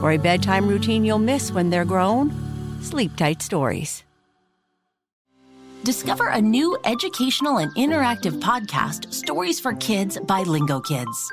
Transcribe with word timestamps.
For 0.00 0.12
a 0.12 0.16
bedtime 0.16 0.66
routine 0.66 1.04
you'll 1.04 1.18
miss 1.18 1.52
when 1.52 1.68
they're 1.68 1.84
grown, 1.84 2.32
Sleep 2.80 3.14
Tight 3.16 3.42
Stories. 3.42 4.02
Discover 5.84 6.28
a 6.28 6.40
new 6.40 6.78
educational 6.86 7.58
and 7.58 7.70
interactive 7.74 8.40
podcast, 8.40 9.12
Stories 9.12 9.60
for 9.60 9.74
Kids 9.74 10.18
by 10.20 10.42
Lingo 10.42 10.80
Kids. 10.80 11.32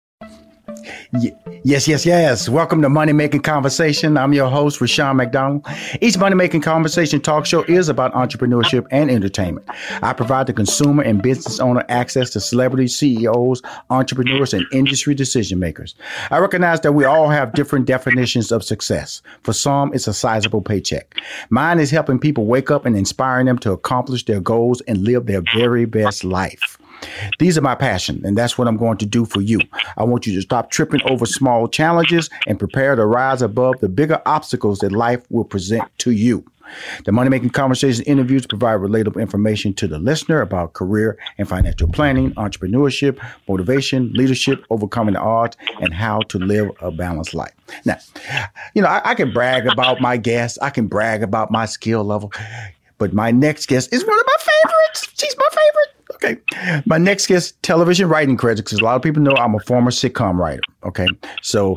Yes, 1.13 1.89
yes, 1.89 2.05
yes. 2.05 2.47
Welcome 2.47 2.81
to 2.83 2.89
Money 2.89 3.11
Making 3.11 3.41
Conversation. 3.41 4.15
I'm 4.15 4.31
your 4.31 4.49
host, 4.49 4.79
Rushion 4.79 5.17
McDonald. 5.17 5.67
Each 5.99 6.17
Money 6.17 6.35
Making 6.35 6.61
Conversation 6.61 7.19
talk 7.19 7.45
show 7.45 7.63
is 7.63 7.89
about 7.89 8.13
entrepreneurship 8.13 8.87
and 8.91 9.11
entertainment. 9.11 9.67
I 10.01 10.13
provide 10.13 10.47
the 10.47 10.53
consumer 10.53 11.03
and 11.03 11.21
business 11.21 11.59
owner 11.59 11.83
access 11.89 12.29
to 12.31 12.39
celebrities, 12.39 12.95
CEOs, 12.95 13.61
entrepreneurs, 13.89 14.53
and 14.53 14.65
industry 14.71 15.13
decision 15.13 15.59
makers. 15.59 15.95
I 16.29 16.37
recognize 16.37 16.79
that 16.81 16.93
we 16.93 17.03
all 17.03 17.27
have 17.27 17.53
different 17.53 17.87
definitions 17.87 18.49
of 18.53 18.63
success. 18.63 19.21
For 19.43 19.51
some, 19.51 19.93
it's 19.93 20.07
a 20.07 20.13
sizable 20.13 20.61
paycheck. 20.61 21.15
Mine 21.49 21.79
is 21.79 21.91
helping 21.91 22.19
people 22.19 22.45
wake 22.45 22.71
up 22.71 22.85
and 22.85 22.95
inspiring 22.95 23.47
them 23.47 23.59
to 23.59 23.73
accomplish 23.73 24.23
their 24.23 24.39
goals 24.39 24.79
and 24.81 25.03
live 25.03 25.25
their 25.25 25.43
very 25.53 25.83
best 25.83 26.23
life. 26.23 26.77
These 27.39 27.57
are 27.57 27.61
my 27.61 27.75
passion, 27.75 28.21
and 28.25 28.37
that's 28.37 28.57
what 28.57 28.67
I'm 28.67 28.77
going 28.77 28.97
to 28.97 29.05
do 29.05 29.25
for 29.25 29.41
you. 29.41 29.59
I 29.97 30.03
want 30.03 30.27
you 30.27 30.33
to 30.35 30.41
stop 30.41 30.71
tripping 30.71 31.01
over 31.09 31.25
small 31.25 31.67
challenges 31.67 32.29
and 32.47 32.59
prepare 32.59 32.95
to 32.95 33.05
rise 33.05 33.41
above 33.41 33.79
the 33.79 33.89
bigger 33.89 34.21
obstacles 34.25 34.79
that 34.79 34.91
life 34.91 35.25
will 35.29 35.45
present 35.45 35.83
to 35.99 36.11
you. 36.11 36.45
The 37.05 37.11
Money 37.11 37.29
Making 37.29 37.49
Conversation 37.49 38.03
interviews 38.05 38.45
provide 38.45 38.79
relatable 38.79 39.21
information 39.21 39.73
to 39.75 39.87
the 39.87 39.99
listener 39.99 40.41
about 40.41 40.73
career 40.73 41.17
and 41.37 41.47
financial 41.47 41.87
planning, 41.87 42.31
entrepreneurship, 42.35 43.19
motivation, 43.47 44.11
leadership, 44.13 44.63
overcoming 44.69 45.15
the 45.15 45.19
odds, 45.19 45.57
and 45.81 45.93
how 45.93 46.21
to 46.29 46.37
live 46.37 46.69
a 46.81 46.91
balanced 46.91 47.33
life. 47.33 47.53
Now, 47.85 47.97
you 48.73 48.81
know, 48.81 48.87
I, 48.87 49.01
I 49.03 49.15
can 49.15 49.31
brag 49.31 49.67
about 49.67 50.01
my 50.01 50.17
guests, 50.17 50.57
I 50.59 50.69
can 50.69 50.87
brag 50.87 51.23
about 51.23 51.51
my 51.51 51.65
skill 51.65 52.03
level, 52.03 52.31
but 52.97 53.13
my 53.13 53.31
next 53.31 53.67
guest 53.67 53.93
is 53.93 54.05
one 54.05 54.19
of 54.19 54.25
my 54.25 54.37
favorites. 54.39 55.09
She's 55.19 55.35
my 55.37 55.49
favorite. 55.49 56.00
Okay. 56.23 56.37
My 56.85 56.97
next 56.97 57.27
guest, 57.27 57.61
television 57.63 58.07
writing 58.07 58.37
credits, 58.37 58.61
because 58.61 58.79
a 58.79 58.83
lot 58.83 58.95
of 58.95 59.01
people 59.01 59.21
know 59.23 59.31
I'm 59.31 59.55
a 59.55 59.59
former 59.59 59.89
sitcom 59.91 60.37
writer. 60.37 60.61
Okay. 60.83 61.07
So 61.41 61.75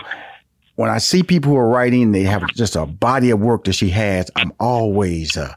when 0.76 0.90
I 0.90 0.98
see 0.98 1.22
people 1.22 1.52
who 1.52 1.56
are 1.58 1.68
writing, 1.68 2.10
they 2.10 2.24
have 2.24 2.46
just 2.48 2.74
a 2.74 2.84
body 2.84 3.30
of 3.30 3.40
work 3.40 3.64
that 3.64 3.74
she 3.74 3.90
has. 3.90 4.30
I'm 4.34 4.52
always 4.58 5.36
uh, 5.36 5.54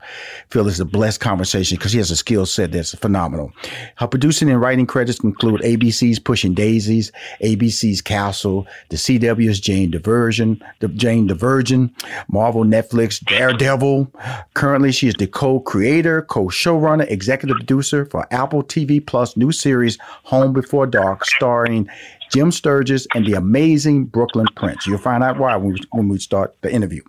feel 0.49 0.67
it's 0.67 0.79
a 0.79 0.85
blessed 0.85 1.21
conversation 1.21 1.77
because 1.77 1.91
she 1.91 1.97
has 1.97 2.11
a 2.11 2.15
skill 2.15 2.45
set 2.45 2.71
that's 2.71 2.93
phenomenal. 2.93 3.51
Her 3.95 4.07
producing 4.07 4.49
and 4.49 4.61
writing 4.61 4.85
credits 4.85 5.19
include 5.19 5.61
ABC's 5.61 6.19
Pushing 6.19 6.53
Daisies, 6.53 7.11
ABC's 7.41 8.01
Castle, 8.01 8.67
the 8.89 8.97
CW's 8.97 9.59
Jane 9.59 9.91
the 9.91 9.99
Virgin, 9.99 10.61
the 10.79 10.87
Jane 10.89 11.27
Virgin, 11.33 11.93
Marvel, 12.29 12.63
Netflix, 12.63 13.23
Daredevil. 13.25 14.11
Currently, 14.53 14.91
she 14.91 15.07
is 15.07 15.15
the 15.15 15.27
co-creator, 15.27 16.23
co-showrunner, 16.23 17.09
executive 17.09 17.57
producer 17.57 18.05
for 18.05 18.27
Apple 18.31 18.63
TV 18.63 19.05
Plus 19.05 19.35
new 19.35 19.51
series 19.51 19.97
Home 20.23 20.53
Before 20.53 20.85
Dark, 20.85 21.25
starring 21.25 21.89
Jim 22.31 22.51
Sturgess, 22.51 23.07
and 23.15 23.25
the 23.25 23.33
amazing 23.33 24.05
Brooklyn 24.05 24.47
Prince. 24.55 24.85
You'll 24.85 24.97
find 24.97 25.23
out 25.23 25.39
why 25.39 25.55
when 25.55 25.73
we, 25.73 25.79
when 25.91 26.07
we 26.09 26.19
start 26.19 26.55
the 26.61 26.71
interview, 26.71 27.01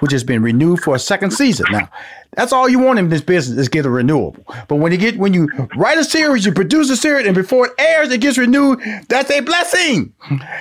which 0.00 0.12
has 0.12 0.24
been 0.24 0.42
renewed 0.42 0.80
for 0.80 0.94
a 0.94 0.98
second 0.98 1.32
season. 1.32 1.66
Now, 1.70 1.88
that's 2.36 2.52
all 2.52 2.68
you 2.68 2.78
want 2.78 2.98
in 2.98 3.08
this 3.08 3.22
business 3.22 3.58
is 3.58 3.68
get 3.68 3.86
a 3.86 3.90
renewable. 3.90 4.44
But 4.68 4.76
when 4.76 4.92
you 4.92 4.98
get 4.98 5.16
when 5.18 5.32
you 5.32 5.48
write 5.76 5.98
a 5.98 6.04
series, 6.04 6.44
you 6.44 6.52
produce 6.52 6.90
a 6.90 6.96
series, 6.96 7.26
and 7.26 7.34
before 7.34 7.66
it 7.66 7.72
airs, 7.78 8.10
it 8.10 8.20
gets 8.20 8.36
renewed. 8.36 8.80
That's 9.08 9.30
a 9.30 9.40
blessing. 9.40 10.12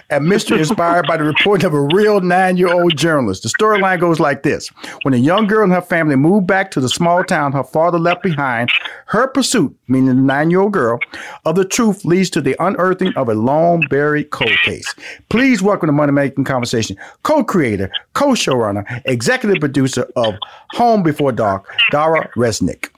A 0.10 0.20
mystery 0.20 0.60
inspired 0.60 1.08
by 1.08 1.18
the 1.18 1.24
report 1.24 1.64
of 1.64 1.74
a 1.74 1.82
real 1.82 2.22
nine-year-old 2.22 2.96
journalist. 2.96 3.44
The 3.44 3.50
storyline 3.50 4.00
goes 4.00 4.20
like 4.20 4.44
this: 4.44 4.70
When 5.04 5.14
a 5.14 5.18
young 5.18 5.46
girl 5.46 5.64
and 5.64 5.74
her 5.74 5.82
family 5.82 6.16
moved 6.16 6.48
back 6.48 6.72
to 6.72 6.80
the 6.80 6.90
small 6.90 7.24
town 7.24 7.52
her 7.52 7.64
father 7.64 8.00
left 8.00 8.24
behind, 8.24 8.72
her 9.08 9.28
pursuit, 9.28 9.78
meaning 9.88 10.08
the 10.08 10.14
nine-year-old 10.22 10.72
girl, 10.72 11.00
of 11.46 11.56
the 11.56 11.66
truth 11.66 12.06
leads 12.06 12.30
to 12.32 12.42
the 12.42 12.56
unearthing 12.64 13.14
of 13.16 13.28
a 13.28 13.34
long 13.34 13.82
buried 13.90 14.30
cold 14.30 14.58
case. 14.64 14.96
Please 15.30 15.62
welcome 15.62 15.88
to 15.88 15.94
Money 15.94 16.14
Making 16.14 16.46
Conversation, 16.46 16.98
co-creator, 17.24 17.92
co-showrunner, 18.14 18.97
executive 19.06 19.60
producer 19.60 20.08
of 20.16 20.36
Home 20.74 21.04
Before 21.04 21.32
Dark, 21.32 21.70
Dara 21.92 22.30
Resnick. 22.36 22.90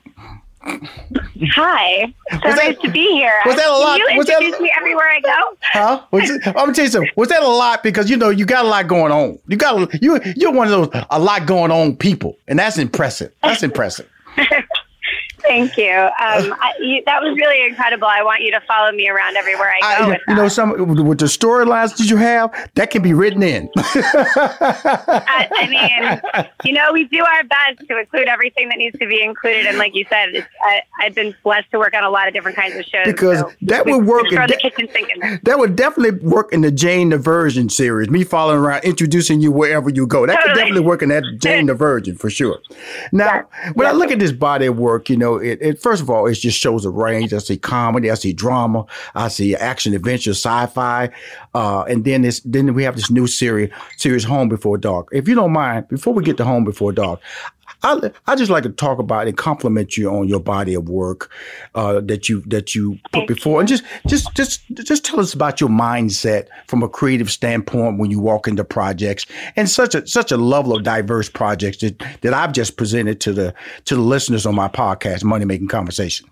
Hi. 0.63 2.13
So 2.31 2.37
Was 2.43 2.55
that- 2.55 2.55
nice 2.57 2.77
to 2.79 2.89
be 2.91 3.11
here. 3.13 3.31
was 3.45 3.55
that 3.55 3.65
a 3.65 3.69
Can 3.69 3.79
lot- 3.79 3.99
You 3.99 4.17
was 4.17 4.27
that- 4.27 4.37
introduce 4.41 4.59
me 4.59 4.71
everywhere 4.77 5.09
I 5.09 5.19
go. 5.21 5.57
Huh? 5.61 6.01
Was 6.11 6.29
it, 6.29 6.45
I'm 6.47 6.53
gonna 6.53 6.73
tell 6.73 6.85
you 6.85 6.91
something. 6.91 7.11
Was 7.15 7.29
that 7.29 7.41
a 7.41 7.47
lot? 7.47 7.81
Because 7.81 8.09
you 8.09 8.17
know 8.17 8.29
you 8.29 8.45
got 8.45 8.65
a 8.65 8.67
lot 8.67 8.87
going 8.87 9.11
on. 9.11 9.39
You 9.47 9.57
got 9.57 10.01
you 10.01 10.19
you're 10.35 10.51
one 10.51 10.71
of 10.71 10.91
those 10.91 11.03
a 11.09 11.19
lot 11.19 11.45
going 11.45 11.71
on 11.71 11.95
people, 11.95 12.37
and 12.47 12.59
that's 12.59 12.77
impressive. 12.77 13.31
That's 13.41 13.63
impressive. 13.63 14.07
Thank 15.49 15.77
you. 15.77 15.91
Um, 15.91 16.11
I, 16.61 16.73
you. 16.79 17.01
That 17.07 17.21
was 17.23 17.35
really 17.35 17.67
incredible. 17.67 18.07
I 18.07 18.21
want 18.21 18.43
you 18.43 18.51
to 18.51 18.61
follow 18.67 18.91
me 18.91 19.09
around 19.09 19.35
everywhere 19.35 19.73
I 19.81 19.97
go. 19.97 20.11
I, 20.11 20.19
you 20.27 20.35
know, 20.35 20.47
some 20.47 20.77
with 21.07 21.17
the 21.17 21.25
storylines 21.25 21.97
that 21.97 22.07
you 22.07 22.17
have, 22.17 22.51
that 22.75 22.91
can 22.91 23.01
be 23.01 23.13
written 23.13 23.41
in. 23.41 23.67
I, 23.77 25.49
I 25.51 25.67
mean, 25.67 26.47
you 26.63 26.73
know, 26.73 26.93
we 26.93 27.05
do 27.05 27.25
our 27.25 27.43
best 27.45 27.87
to 27.87 27.99
include 27.99 28.27
everything 28.27 28.69
that 28.69 28.77
needs 28.77 28.97
to 28.99 29.07
be 29.07 29.23
included. 29.23 29.65
And 29.65 29.79
like 29.79 29.95
you 29.95 30.05
said, 30.07 30.29
it's, 30.35 30.47
I, 30.61 30.81
I've 31.01 31.15
been 31.15 31.35
blessed 31.43 31.71
to 31.71 31.79
work 31.79 31.95
on 31.95 32.03
a 32.03 32.11
lot 32.11 32.27
of 32.27 32.33
different 32.35 32.55
kinds 32.55 32.75
of 32.75 32.85
shows. 32.85 33.05
Because 33.05 33.39
so 33.39 33.51
that 33.63 33.87
would 33.87 34.05
work 34.05 34.31
in 34.31 34.35
the 34.35 34.47
de- 34.47 34.57
kitchen 34.57 34.87
sink. 34.93 35.09
That 35.43 35.57
would 35.57 35.75
definitely 35.75 36.19
work 36.19 36.53
in 36.53 36.61
the 36.61 36.71
Jane 36.71 37.09
the 37.09 37.17
Virgin 37.17 37.69
series. 37.69 38.11
Me 38.11 38.23
following 38.23 38.59
around, 38.59 38.83
introducing 38.83 39.41
you 39.41 39.51
wherever 39.51 39.89
you 39.89 40.05
go. 40.05 40.27
That 40.27 40.43
could 40.43 40.53
definitely 40.53 40.81
work 40.81 41.01
in 41.01 41.09
that 41.09 41.23
Jane 41.39 41.65
the 41.65 41.73
Virgin 41.79 42.15
for 42.15 42.29
sure. 42.29 42.59
Now, 43.11 43.47
when 43.73 43.87
I 43.87 43.91
look 43.91 44.11
at 44.11 44.19
this 44.19 44.31
body 44.31 44.67
of 44.67 44.77
work, 44.77 45.09
you 45.09 45.17
know, 45.17 45.38
it, 45.39 45.61
it 45.61 45.81
first 45.81 46.01
of 46.01 46.09
all, 46.09 46.27
it 46.27 46.35
just 46.35 46.57
shows 46.57 46.85
a 46.85 46.89
range. 46.89 47.33
I 47.33 47.39
see 47.39 47.57
comedy, 47.57 48.11
I 48.11 48.15
see 48.15 48.33
drama, 48.33 48.85
I 49.15 49.27
see 49.27 49.55
action, 49.55 49.93
adventure, 49.93 50.31
sci-fi, 50.31 51.09
uh, 51.53 51.83
and 51.83 52.05
then 52.05 52.21
this, 52.21 52.41
then 52.45 52.73
we 52.73 52.83
have 52.83 52.95
this 52.95 53.09
new 53.09 53.27
series, 53.27 53.71
series 53.97 54.23
Home 54.23 54.49
Before 54.49 54.77
Dark. 54.77 55.07
If 55.11 55.27
you 55.27 55.35
don't 55.35 55.51
mind, 55.51 55.87
before 55.87 56.13
we 56.13 56.23
get 56.23 56.37
to 56.37 56.45
Home 56.45 56.63
Before 56.63 56.91
Dark, 56.91 57.19
I 57.83 58.11
I 58.27 58.35
just 58.35 58.51
like 58.51 58.63
to 58.63 58.69
talk 58.69 58.99
about 58.99 59.27
and 59.27 59.37
compliment 59.37 59.97
you 59.97 60.09
on 60.09 60.27
your 60.27 60.39
body 60.39 60.73
of 60.73 60.89
work 60.89 61.31
uh, 61.75 62.01
that 62.01 62.27
you 62.27 62.41
that 62.47 62.75
you 62.75 62.99
put 63.13 63.27
before, 63.27 63.59
and 63.59 63.69
just 63.69 63.83
just 64.07 64.33
just 64.35 64.61
just 64.75 65.05
tell 65.05 65.19
us 65.19 65.33
about 65.33 65.61
your 65.61 65.69
mindset 65.69 66.47
from 66.67 66.83
a 66.83 66.89
creative 66.89 67.31
standpoint 67.31 67.97
when 67.97 68.11
you 68.11 68.19
walk 68.19 68.47
into 68.47 68.63
projects 68.63 69.25
and 69.55 69.69
such 69.69 69.95
a 69.95 70.05
such 70.05 70.31
a 70.31 70.37
level 70.37 70.75
of 70.75 70.83
diverse 70.83 71.29
projects 71.29 71.77
that, 71.77 71.99
that 72.21 72.33
I've 72.33 72.51
just 72.51 72.75
presented 72.75 73.21
to 73.21 73.33
the 73.33 73.53
to 73.85 73.95
the 73.95 74.01
listeners 74.01 74.45
on 74.45 74.55
my 74.55 74.67
podcast, 74.67 75.23
Money 75.23 75.45
Making 75.45 75.69
Conversation. 75.69 76.29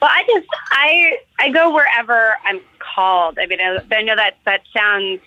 Well, 0.00 0.10
I 0.10 0.22
just 0.26 0.48
I 0.70 1.18
I 1.38 1.50
go 1.50 1.74
wherever 1.74 2.36
I'm 2.46 2.60
called. 2.78 3.38
I 3.38 3.46
mean, 3.46 3.60
I, 3.60 3.78
I 3.94 4.02
know 4.02 4.16
that 4.16 4.38
that 4.46 4.62
sounds 4.74 5.20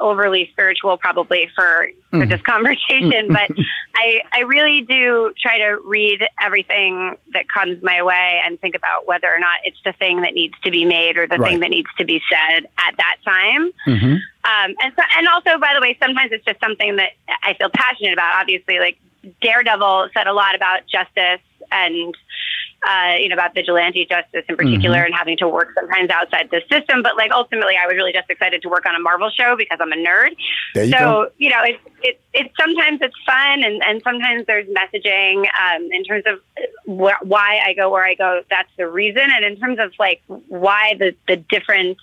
overly 0.00 0.48
spiritual 0.52 0.96
probably 0.96 1.50
for 1.54 1.88
for 2.10 2.18
Mhm. 2.18 2.28
this 2.28 2.42
conversation, 2.42 3.28
but 3.28 3.50
I 3.94 4.22
I 4.32 4.40
really 4.40 4.82
do 4.82 5.32
try 5.40 5.58
to 5.58 5.78
read 5.84 6.26
everything 6.40 7.16
that 7.32 7.44
comes 7.48 7.82
my 7.82 8.02
way 8.02 8.40
and 8.44 8.60
think 8.60 8.74
about 8.74 9.06
whether 9.06 9.28
or 9.28 9.38
not 9.38 9.60
it's 9.64 9.80
the 9.84 9.92
thing 9.94 10.20
that 10.22 10.34
needs 10.34 10.54
to 10.64 10.70
be 10.70 10.84
made 10.84 11.16
or 11.16 11.26
the 11.26 11.38
Right. 11.38 11.50
thing 11.52 11.60
that 11.60 11.70
needs 11.70 11.88
to 11.98 12.04
be 12.04 12.20
said 12.30 12.66
at 12.78 12.96
that 12.96 13.16
time. 13.24 13.70
Mm-hmm. 13.86 14.12
Um, 14.44 14.74
and 14.82 14.92
so, 14.96 15.02
and 15.16 15.28
also, 15.28 15.58
by 15.58 15.72
the 15.74 15.80
way, 15.80 15.96
sometimes 16.02 16.32
it's 16.32 16.44
just 16.44 16.60
something 16.60 16.96
that 16.96 17.12
I 17.42 17.54
feel 17.54 17.70
passionate 17.70 18.12
about. 18.12 18.40
Obviously, 18.40 18.78
like 18.78 18.98
Daredevil 19.42 20.08
said 20.14 20.26
a 20.26 20.32
lot 20.32 20.54
about 20.54 20.80
justice 20.86 21.40
and 21.70 22.14
uh, 22.84 23.14
you 23.16 23.28
know 23.28 23.34
about 23.34 23.54
vigilante 23.54 24.04
justice 24.04 24.44
in 24.48 24.56
particular, 24.56 24.98
Mhm. 24.98 25.06
and 25.06 25.14
having 25.14 25.36
to 25.36 25.46
work 25.48 25.68
sometimes 25.74 26.10
outside 26.10 26.50
the 26.50 26.60
system. 26.68 27.00
But 27.00 27.16
like 27.16 27.30
ultimately, 27.30 27.74
I 27.80 27.86
was 27.86 27.94
really 27.94 28.12
just 28.12 28.28
excited 28.28 28.60
to 28.62 28.68
work 28.68 28.84
on 28.86 28.96
a 28.96 28.98
Marvel 28.98 29.30
show 29.30 29.54
because 29.56 29.78
I'm 29.80 29.92
a 29.92 29.96
nerd. 29.96 30.30
There 30.74 30.84
you 30.86 30.90
so 30.90 30.98
go. 30.98 31.30
you 31.38 31.50
know, 31.50 31.60
it's 31.62 31.78
it, 32.02 32.20
it's 32.34 32.52
sometimes 32.60 32.98
it's 33.00 33.14
fun, 33.24 33.62
and 33.62 33.80
and 33.84 34.02
sometimes 34.02 34.46
there's 34.46 34.66
messaging 34.66 35.46
um, 35.60 35.88
in 35.92 36.02
terms 36.02 36.24
of 36.26 36.40
wh- 36.86 37.22
why 37.24 37.60
I 37.64 37.72
go 37.74 37.88
where 37.88 38.04
I 38.04 38.14
go. 38.14 38.42
That's 38.50 38.70
the 38.76 38.88
reason, 38.88 39.22
and 39.32 39.44
in 39.44 39.56
terms 39.60 39.78
of 39.78 39.92
like 40.00 40.20
why 40.26 40.94
the 40.98 41.14
the 41.28 41.36
different 41.36 41.98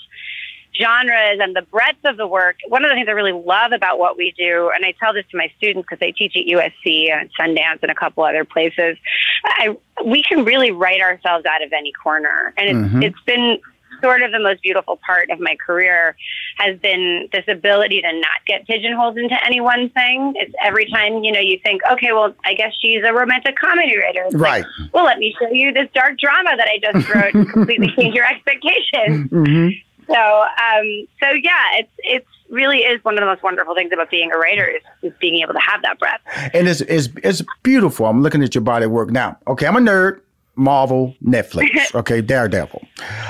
genres 0.75 1.39
and 1.41 1.55
the 1.55 1.61
breadth 1.63 2.03
of 2.05 2.17
the 2.17 2.27
work. 2.27 2.57
One 2.67 2.83
of 2.85 2.89
the 2.89 2.95
things 2.95 3.07
I 3.07 3.11
really 3.11 3.31
love 3.31 3.71
about 3.71 3.99
what 3.99 4.17
we 4.17 4.33
do, 4.37 4.71
and 4.73 4.85
I 4.85 4.93
tell 4.99 5.13
this 5.13 5.25
to 5.31 5.37
my 5.37 5.51
students 5.57 5.85
because 5.89 5.99
they 5.99 6.11
teach 6.11 6.35
at 6.35 6.45
USC 6.45 7.11
and 7.11 7.29
Sundance 7.39 7.79
and 7.81 7.91
a 7.91 7.95
couple 7.95 8.23
other 8.23 8.45
places, 8.45 8.97
I, 9.45 9.75
we 10.05 10.23
can 10.23 10.45
really 10.45 10.71
write 10.71 11.01
ourselves 11.01 11.45
out 11.45 11.63
of 11.63 11.73
any 11.73 11.91
corner. 11.91 12.53
And 12.57 12.69
it's, 12.69 12.93
Mhm. 12.93 13.03
it's 13.03 13.21
been 13.25 13.59
sort 14.01 14.21
of 14.21 14.31
the 14.31 14.39
most 14.39 14.61
beautiful 14.61 14.97
part 15.05 15.29
of 15.29 15.41
my 15.41 15.57
career 15.57 16.15
has 16.57 16.79
been 16.79 17.27
this 17.33 17.43
ability 17.49 18.01
to 18.01 18.13
not 18.13 18.45
get 18.45 18.65
pigeonholed 18.65 19.17
into 19.17 19.35
any 19.45 19.59
one 19.59 19.89
thing. 19.89 20.31
It's 20.37 20.53
every 20.63 20.85
time, 20.89 21.21
you 21.25 21.33
know, 21.33 21.39
you 21.41 21.59
think, 21.59 21.81
okay, 21.91 22.13
well, 22.13 22.33
I 22.45 22.53
guess 22.53 22.71
she's 22.79 23.03
a 23.03 23.11
romantic 23.11 23.57
comedy 23.57 23.97
writer. 23.97 24.23
It's 24.25 24.35
like, 24.35 24.63
Right. 24.63 24.65
well, 24.93 25.03
let 25.03 25.17
me 25.17 25.35
show 25.37 25.49
you 25.51 25.73
this 25.73 25.89
dark 25.93 26.17
drama 26.17 26.51
that 26.55 26.67
I 26.69 26.79
just 26.93 27.09
wrote 27.13 27.33
and 27.33 27.49
completely 27.51 27.91
change 27.97 28.15
your 28.15 28.25
expectations. 28.25 29.29
Mm-hmm. 29.31 29.69
So, 30.09 30.15
um, 30.41 31.07
so 31.19 31.29
yeah, 31.41 31.77
it's 31.77 31.91
it's 31.99 32.27
really 32.49 32.79
is 32.79 33.03
one 33.03 33.13
of 33.15 33.19
the 33.21 33.27
most 33.27 33.43
wonderful 33.43 33.75
things 33.75 33.91
about 33.93 34.09
being 34.09 34.31
a 34.31 34.37
writer 34.37 34.65
is, 34.65 34.81
is 35.03 35.13
being 35.21 35.35
able 35.41 35.53
to 35.53 35.59
have 35.59 35.81
that 35.83 35.99
breadth. 35.99 36.21
And 36.53 36.67
it's, 36.67 36.81
it's 36.81 37.09
it's 37.23 37.43
beautiful. 37.63 38.05
I'm 38.07 38.21
looking 38.23 38.43
at 38.43 38.55
your 38.55 38.63
body 38.63 38.87
work 38.87 39.11
now. 39.11 39.37
Okay, 39.47 39.67
I'm 39.67 39.75
a 39.75 39.79
nerd. 39.79 40.21
Marvel, 40.55 41.15
Netflix. 41.25 41.69
Okay, 41.95 42.19
Daredevil. 42.19 42.85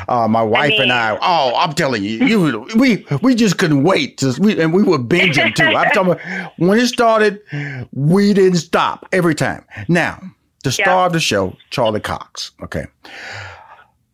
Uh, 0.08 0.28
my 0.28 0.42
wife 0.42 0.72
and 0.72 0.80
mean- 0.84 0.92
I. 0.92 1.16
Oh, 1.22 1.54
I'm 1.56 1.74
telling 1.74 2.04
you, 2.04 2.26
you 2.26 2.66
we 2.76 3.06
we 3.22 3.36
just 3.36 3.60
couldn't 3.60 3.84
wait. 3.84 4.18
To, 4.20 4.34
we, 4.40 4.60
and 4.60 4.74
we 4.74 4.82
were 4.82 4.98
binging 4.98 5.54
too. 5.54 5.64
I'm 5.66 5.92
talking 5.92 6.14
about 6.14 6.54
when 6.58 6.80
it 6.80 6.88
started, 6.88 7.40
we 7.94 8.34
didn't 8.34 8.58
stop 8.58 9.06
every 9.12 9.36
time. 9.36 9.64
Now, 9.88 10.20
the 10.64 10.72
star 10.72 11.06
of 11.06 11.14
the 11.14 11.20
show, 11.20 11.56
Charlie 11.70 12.00
Cox. 12.00 12.52
Okay, 12.64 12.86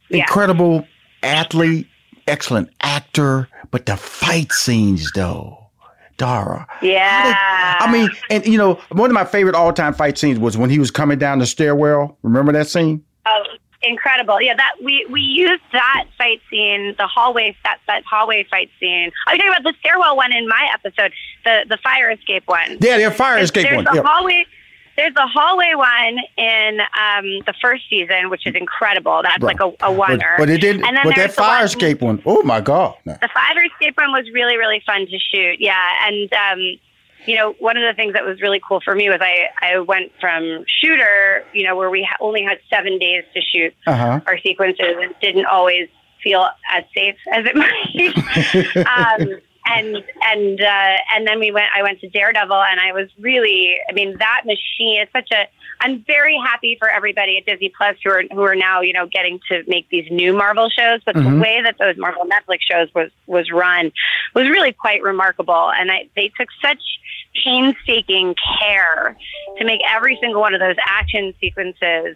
Yeah. 0.10 0.20
incredible 0.20 0.86
athlete, 1.24 1.88
excellent 2.28 2.70
actor, 2.82 3.48
but 3.72 3.86
the 3.86 3.98
fight 3.98 4.52
scenes 4.52 5.12
though. 5.14 5.60
Dara. 6.18 6.66
Yeah. 6.82 7.76
I 7.80 7.92
mean, 7.92 8.10
and 8.30 8.46
you 8.46 8.58
know, 8.58 8.76
one 8.94 9.10
of 9.10 9.14
my 9.14 9.26
favorite 9.26 9.54
all-time 9.54 9.94
fight 9.94 10.18
scenes 10.18 10.40
was 10.40 10.56
when 10.58 10.70
he 10.70 10.80
was 10.80 10.90
coming 10.90 11.20
down 11.20 11.40
the 11.40 11.46
stairwell. 11.46 12.18
Remember 12.24 12.54
that 12.54 12.70
scene? 12.70 13.04
Oh, 13.26 13.44
incredible! 13.82 14.42
Yeah, 14.42 14.56
that 14.56 14.76
we 14.82 15.06
we 15.12 15.20
used 15.20 15.62
that 15.74 16.06
fight 16.18 16.40
scene, 16.50 16.96
the 16.98 17.06
hallway 17.06 17.56
that 17.66 17.80
that 17.88 18.04
hallway 18.10 18.46
fight 18.50 18.70
scene. 18.80 19.12
Are 19.28 19.36
you 19.36 19.42
talking 19.42 19.52
about 19.60 19.64
the 19.64 19.74
stairwell 19.82 20.16
one 20.16 20.32
in 20.32 20.48
my 20.48 20.70
episode, 20.74 21.12
the 21.44 21.66
the 21.68 21.78
fire 21.84 22.10
escape 22.12 22.44
one? 22.46 22.78
Yeah, 22.80 22.98
the 22.98 23.12
fire 23.14 23.40
escape 23.40 23.64
there's 23.64 23.76
one. 23.76 23.84
The 23.84 23.96
Yeah. 23.96 24.04
hallway. 24.06 24.46
There's 24.96 25.14
the 25.14 25.28
hallway 25.28 25.74
one 25.76 26.20
in 26.38 26.80
um, 26.80 27.26
the 27.46 27.54
first 27.62 27.84
season, 27.90 28.30
which 28.30 28.48
is 28.48 28.56
incredible. 28.56 29.22
That's 29.24 29.44
like 29.44 29.60
a, 29.60 29.68
a 29.82 29.94
But, 29.94 30.22
but 30.38 30.50
it 30.50 30.62
did. 30.62 30.78
And 30.82 30.96
then 30.96 31.04
But 31.04 31.16
that 31.18 31.34
fire 31.34 31.58
one- 31.58 31.66
escape 31.66 32.02
one. 32.02 32.22
Oh 32.26 32.42
my 32.44 32.62
god! 32.62 32.96
No. 33.06 33.14
The 33.22 33.28
fire 33.34 33.66
escape 33.66 33.98
one 33.98 34.12
was 34.14 34.26
really, 34.34 34.56
really 34.58 34.82
fun 34.86 35.06
to 35.08 35.20
shoot. 35.20 35.58
Yeah. 35.60 36.08
And, 36.08 36.32
um, 36.34 36.60
you 37.26 37.36
know, 37.36 37.54
one 37.60 37.76
of 37.76 37.84
the 37.84 37.94
things 37.96 38.14
that 38.14 38.24
was 38.24 38.40
really 38.42 38.62
cool 38.66 38.80
for 38.82 38.94
me 38.96 39.10
was 39.10 39.20
I, 39.20 39.48
I 39.62 39.80
went 39.80 40.12
from 40.22 40.64
shooter, 40.68 41.44
you 41.54 41.64
know, 41.68 41.76
where 41.76 41.90
we 41.90 42.04
ha- 42.04 42.18
only 42.22 42.44
had 42.44 42.60
seven 42.70 42.98
days 43.00 43.24
to 43.34 43.42
shoot 43.42 43.74
Uh-huh. 43.88 44.22
our 44.28 44.38
sequences 44.40 44.96
and 45.02 45.14
didn't 45.22 45.46
always 45.48 45.90
feel 46.24 46.48
as 46.72 46.84
safe 46.96 47.16
as 47.34 47.46
it 47.46 47.56
might. 48.86 49.22
um, 49.22 49.42
and 49.66 49.98
and 50.22 50.62
uh, 50.62 50.98
and 51.16 51.28
then 51.28 51.40
we 51.40 51.52
went. 51.52 51.68
I 51.76 51.82
went 51.84 52.00
to 52.02 52.10
Daredevil, 52.10 52.56
and 52.56 52.80
I 52.80 52.94
was 52.94 53.10
really. 53.20 53.76
I 53.90 53.94
mean, 53.94 54.18
that 54.20 54.42
machine 54.46 55.02
is 55.02 55.10
such 55.12 55.32
a. 55.32 55.48
I'm 55.82 56.04
very 56.08 56.38
happy 56.38 56.78
for 56.80 56.90
everybody 56.90 57.38
at 57.38 57.46
Disney 57.46 57.72
Plus 57.76 57.96
who 58.04 58.12
are 58.12 58.24
who 58.32 58.42
are 58.42 58.56
now 58.56 58.82
you 58.82 58.94
know 58.94 59.08
getting 59.08 59.40
to 59.50 59.64
make 59.68 59.90
these 59.90 60.10
new 60.12 60.34
Marvel 60.34 60.70
shows. 60.70 61.02
But 61.06 61.16
the 61.16 61.22
Mhm. 61.22 61.42
way 61.42 61.62
that 61.64 61.78
those 61.80 61.98
Marvel 61.98 62.26
Netflix 62.26 62.60
shows 62.70 62.90
was 62.94 63.12
was 63.28 63.52
run 63.52 63.92
was 64.34 64.48
really 64.50 64.72
quite 64.72 65.02
remarkable, 65.02 65.72
and 65.72 65.92
I, 65.92 66.08
they 66.16 66.32
took 66.38 66.50
such 66.62 66.82
painstaking 67.44 68.36
care 68.60 69.18
to 69.58 69.66
make 69.66 69.82
every 69.90 70.18
single 70.22 70.42
one 70.42 70.54
of 70.54 70.62
those 70.62 70.78
action 70.88 71.34
sequences 71.42 72.16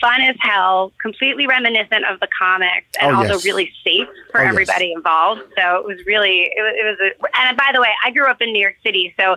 fun 0.00 0.20
as 0.20 0.36
hell, 0.40 0.92
completely 1.00 1.46
reminiscent 1.46 2.04
of 2.10 2.20
the 2.20 2.28
comics, 2.38 2.86
and 3.00 3.12
Oh, 3.14 3.18
also 3.20 3.34
yes. 3.34 3.44
really 3.44 3.72
safe 3.84 4.08
for 4.30 4.40
Oh, 4.40 4.44
yes. 4.44 4.52
everybody 4.52 4.92
involved. 4.92 5.42
So 5.56 5.76
it 5.78 5.84
was 5.86 5.98
really, 6.06 6.50
it 6.54 6.62
was, 6.62 6.74
it 6.76 6.84
was 6.84 6.98
a, 7.32 7.40
and 7.48 7.56
by 7.56 7.70
the 7.72 7.80
way, 7.80 7.90
I 8.04 8.10
grew 8.10 8.26
up 8.26 8.40
in 8.40 8.52
New 8.52 8.60
York 8.60 8.76
City, 8.84 9.14
so 9.18 9.36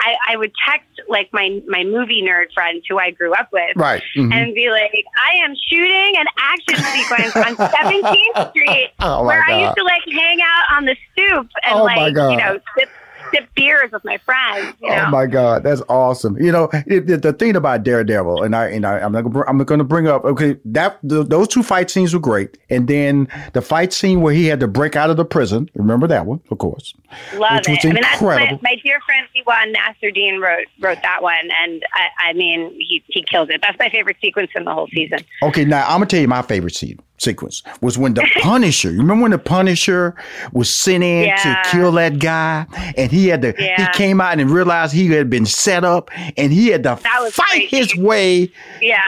I, 0.00 0.14
I 0.28 0.36
would 0.36 0.52
text 0.68 0.86
like 1.08 1.28
my 1.32 1.60
my 1.66 1.82
movie 1.82 2.22
nerd 2.22 2.52
friends 2.54 2.84
who 2.88 2.98
I 2.98 3.10
grew 3.10 3.32
up 3.34 3.48
with, 3.52 3.74
Right. 3.76 4.02
Mhm. 4.16 4.32
and 4.32 4.54
be 4.54 4.70
like, 4.70 4.92
I 5.26 5.34
am 5.44 5.54
shooting 5.68 6.14
an 6.16 6.26
action 6.38 6.76
sequence 6.92 7.36
on 7.36 7.56
17th 7.74 8.50
Street, 8.50 8.90
Oh, 9.00 9.24
where 9.24 9.42
I 9.48 9.60
used 9.64 9.76
to 9.76 9.82
like 9.84 10.02
hang 10.12 10.40
out 10.40 10.76
on 10.76 10.84
the 10.84 10.96
stoop 11.12 11.48
and 11.64 11.80
Oh, 11.80 11.84
like 11.84 12.08
you 12.14 12.36
know 12.36 12.60
sip 12.78 12.88
sip 13.32 13.48
beers 13.54 13.90
with 13.92 14.04
my 14.04 14.18
friends. 14.18 14.74
You 14.80 14.90
oh 14.90 14.96
know? 14.96 15.04
Oh 15.06 15.10
my 15.10 15.26
God, 15.26 15.62
that's 15.62 15.82
awesome! 15.88 16.40
You 16.40 16.52
know 16.52 16.68
it, 16.86 17.06
the, 17.06 17.16
the 17.16 17.32
thing 17.32 17.56
about 17.56 17.82
Daredevil, 17.82 18.42
and 18.42 18.54
I 18.54 18.68
and 18.68 18.86
I, 18.86 18.98
I'm 18.98 19.12
not 19.12 19.22
gonna, 19.22 19.44
I'm 19.46 19.58
going 19.58 19.78
to 19.78 19.84
bring 19.84 20.06
up 20.06 20.24
okay 20.24 20.56
that 20.64 20.98
the, 21.02 21.24
those 21.24 21.48
two 21.48 21.62
fight 21.62 21.90
scenes 21.90 22.14
were 22.14 22.20
great, 22.20 22.58
and 22.70 22.88
then 22.88 23.28
the 23.52 23.62
fight 23.62 23.92
scene 23.92 24.20
where 24.20 24.34
he 24.34 24.46
had 24.46 24.60
to 24.60 24.68
break 24.68 24.96
out 24.96 25.10
of 25.10 25.16
the 25.16 25.24
prison. 25.24 25.70
Remember 25.74 26.06
that 26.06 26.26
one, 26.26 26.40
of 26.50 26.58
course. 26.58 26.94
Love 27.34 27.58
which 27.68 27.84
it. 27.84 27.84
I 27.84 27.92
mean, 27.92 28.02
that's 28.02 28.20
incredible. 28.20 28.58
my, 28.62 28.70
my 28.70 28.76
dear 28.82 29.00
friend 29.00 29.26
Iwan 29.36 29.74
Nasruddin 29.74 30.40
wrote 30.40 30.66
wrote 30.80 30.98
that 31.02 31.22
one, 31.22 31.50
and 31.62 31.82
I, 31.94 32.30
I 32.30 32.32
mean, 32.32 32.70
he 32.78 33.02
he 33.06 33.22
kills 33.22 33.48
it. 33.50 33.60
That's 33.62 33.78
my 33.78 33.88
favorite 33.88 34.16
sequence 34.20 34.50
in 34.54 34.64
the 34.64 34.72
whole 34.72 34.88
season. 34.88 35.20
Okay, 35.42 35.64
now 35.64 35.84
I'm 35.86 35.96
gonna 35.96 36.06
tell 36.06 36.20
you 36.20 36.28
my 36.28 36.42
favorite 36.42 36.74
scene 36.74 36.98
sequence 37.18 37.62
was 37.80 37.98
when 37.98 38.14
the 38.14 38.26
Punisher. 38.40 38.90
You 38.90 38.98
remember 38.98 39.22
when 39.22 39.30
the 39.32 39.38
Punisher 39.38 40.14
was 40.52 40.72
sent 40.74 41.04
in 41.04 41.24
Yeah. 41.24 41.36
to 41.62 41.70
kill 41.70 41.92
that 41.92 42.18
guy, 42.18 42.66
and 42.96 43.10
he 43.12 43.28
had 43.28 43.42
to. 43.42 43.54
Yeah. 43.58 43.86
He 43.92 43.98
came 43.98 44.20
out 44.20 44.38
and 44.38 44.50
realized 44.50 44.94
he 44.94 45.08
had 45.08 45.28
been 45.28 45.46
set 45.46 45.84
up, 45.84 46.10
and 46.36 46.52
he 46.52 46.68
had 46.68 46.82
to 46.84 46.96
fight 46.96 47.68
his 47.68 47.94
way. 47.96 48.50
Yeah, 48.80 49.00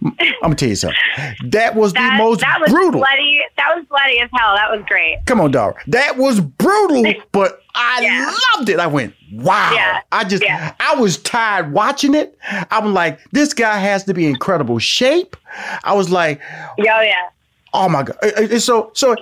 I'm 0.00 0.16
gonna 0.42 0.54
tell 0.54 0.68
you 0.68 0.76
something. 0.76 0.98
That 1.46 1.74
was 1.74 1.92
that, 1.94 2.16
the 2.16 2.22
most 2.22 2.40
that 2.40 2.60
was 2.60 2.70
brutal. 2.70 3.00
bloody. 3.00 3.40
That 3.56 3.74
was 3.76 3.84
bloody 3.88 4.20
as 4.20 4.30
hell. 4.34 4.54
That 4.54 4.70
was 4.70 4.84
great. 4.86 5.18
Come 5.26 5.40
on, 5.40 5.50
Dara. 5.50 5.74
That 5.88 6.16
was 6.16 6.40
brutal, 6.40 7.04
but 7.32 7.60
I 7.74 8.34
loved 8.56 8.68
it. 8.68 8.78
I 8.78 8.86
went, 8.86 9.14
wow. 9.32 9.72
Yeah. 9.74 10.00
I 10.12 10.22
just, 10.24 10.44
I 10.48 10.94
was 10.96 11.16
tired 11.18 11.72
watching 11.72 12.14
it. 12.14 12.38
I'm 12.70 12.94
like, 12.94 13.18
this 13.32 13.52
guy 13.52 13.78
has 13.78 14.04
to 14.04 14.14
be 14.14 14.26
in 14.26 14.30
incredible 14.30 14.78
shape. 14.78 15.36
I 15.82 15.92
was 15.94 16.08
like, 16.10 16.40
Yeah, 16.78 17.02
yeah. 17.02 17.28
Oh 17.74 17.88
my 17.88 18.04
god. 18.04 18.16
It- 18.22 18.52
it- 18.52 18.60
so, 18.60 18.90
so 18.94 19.14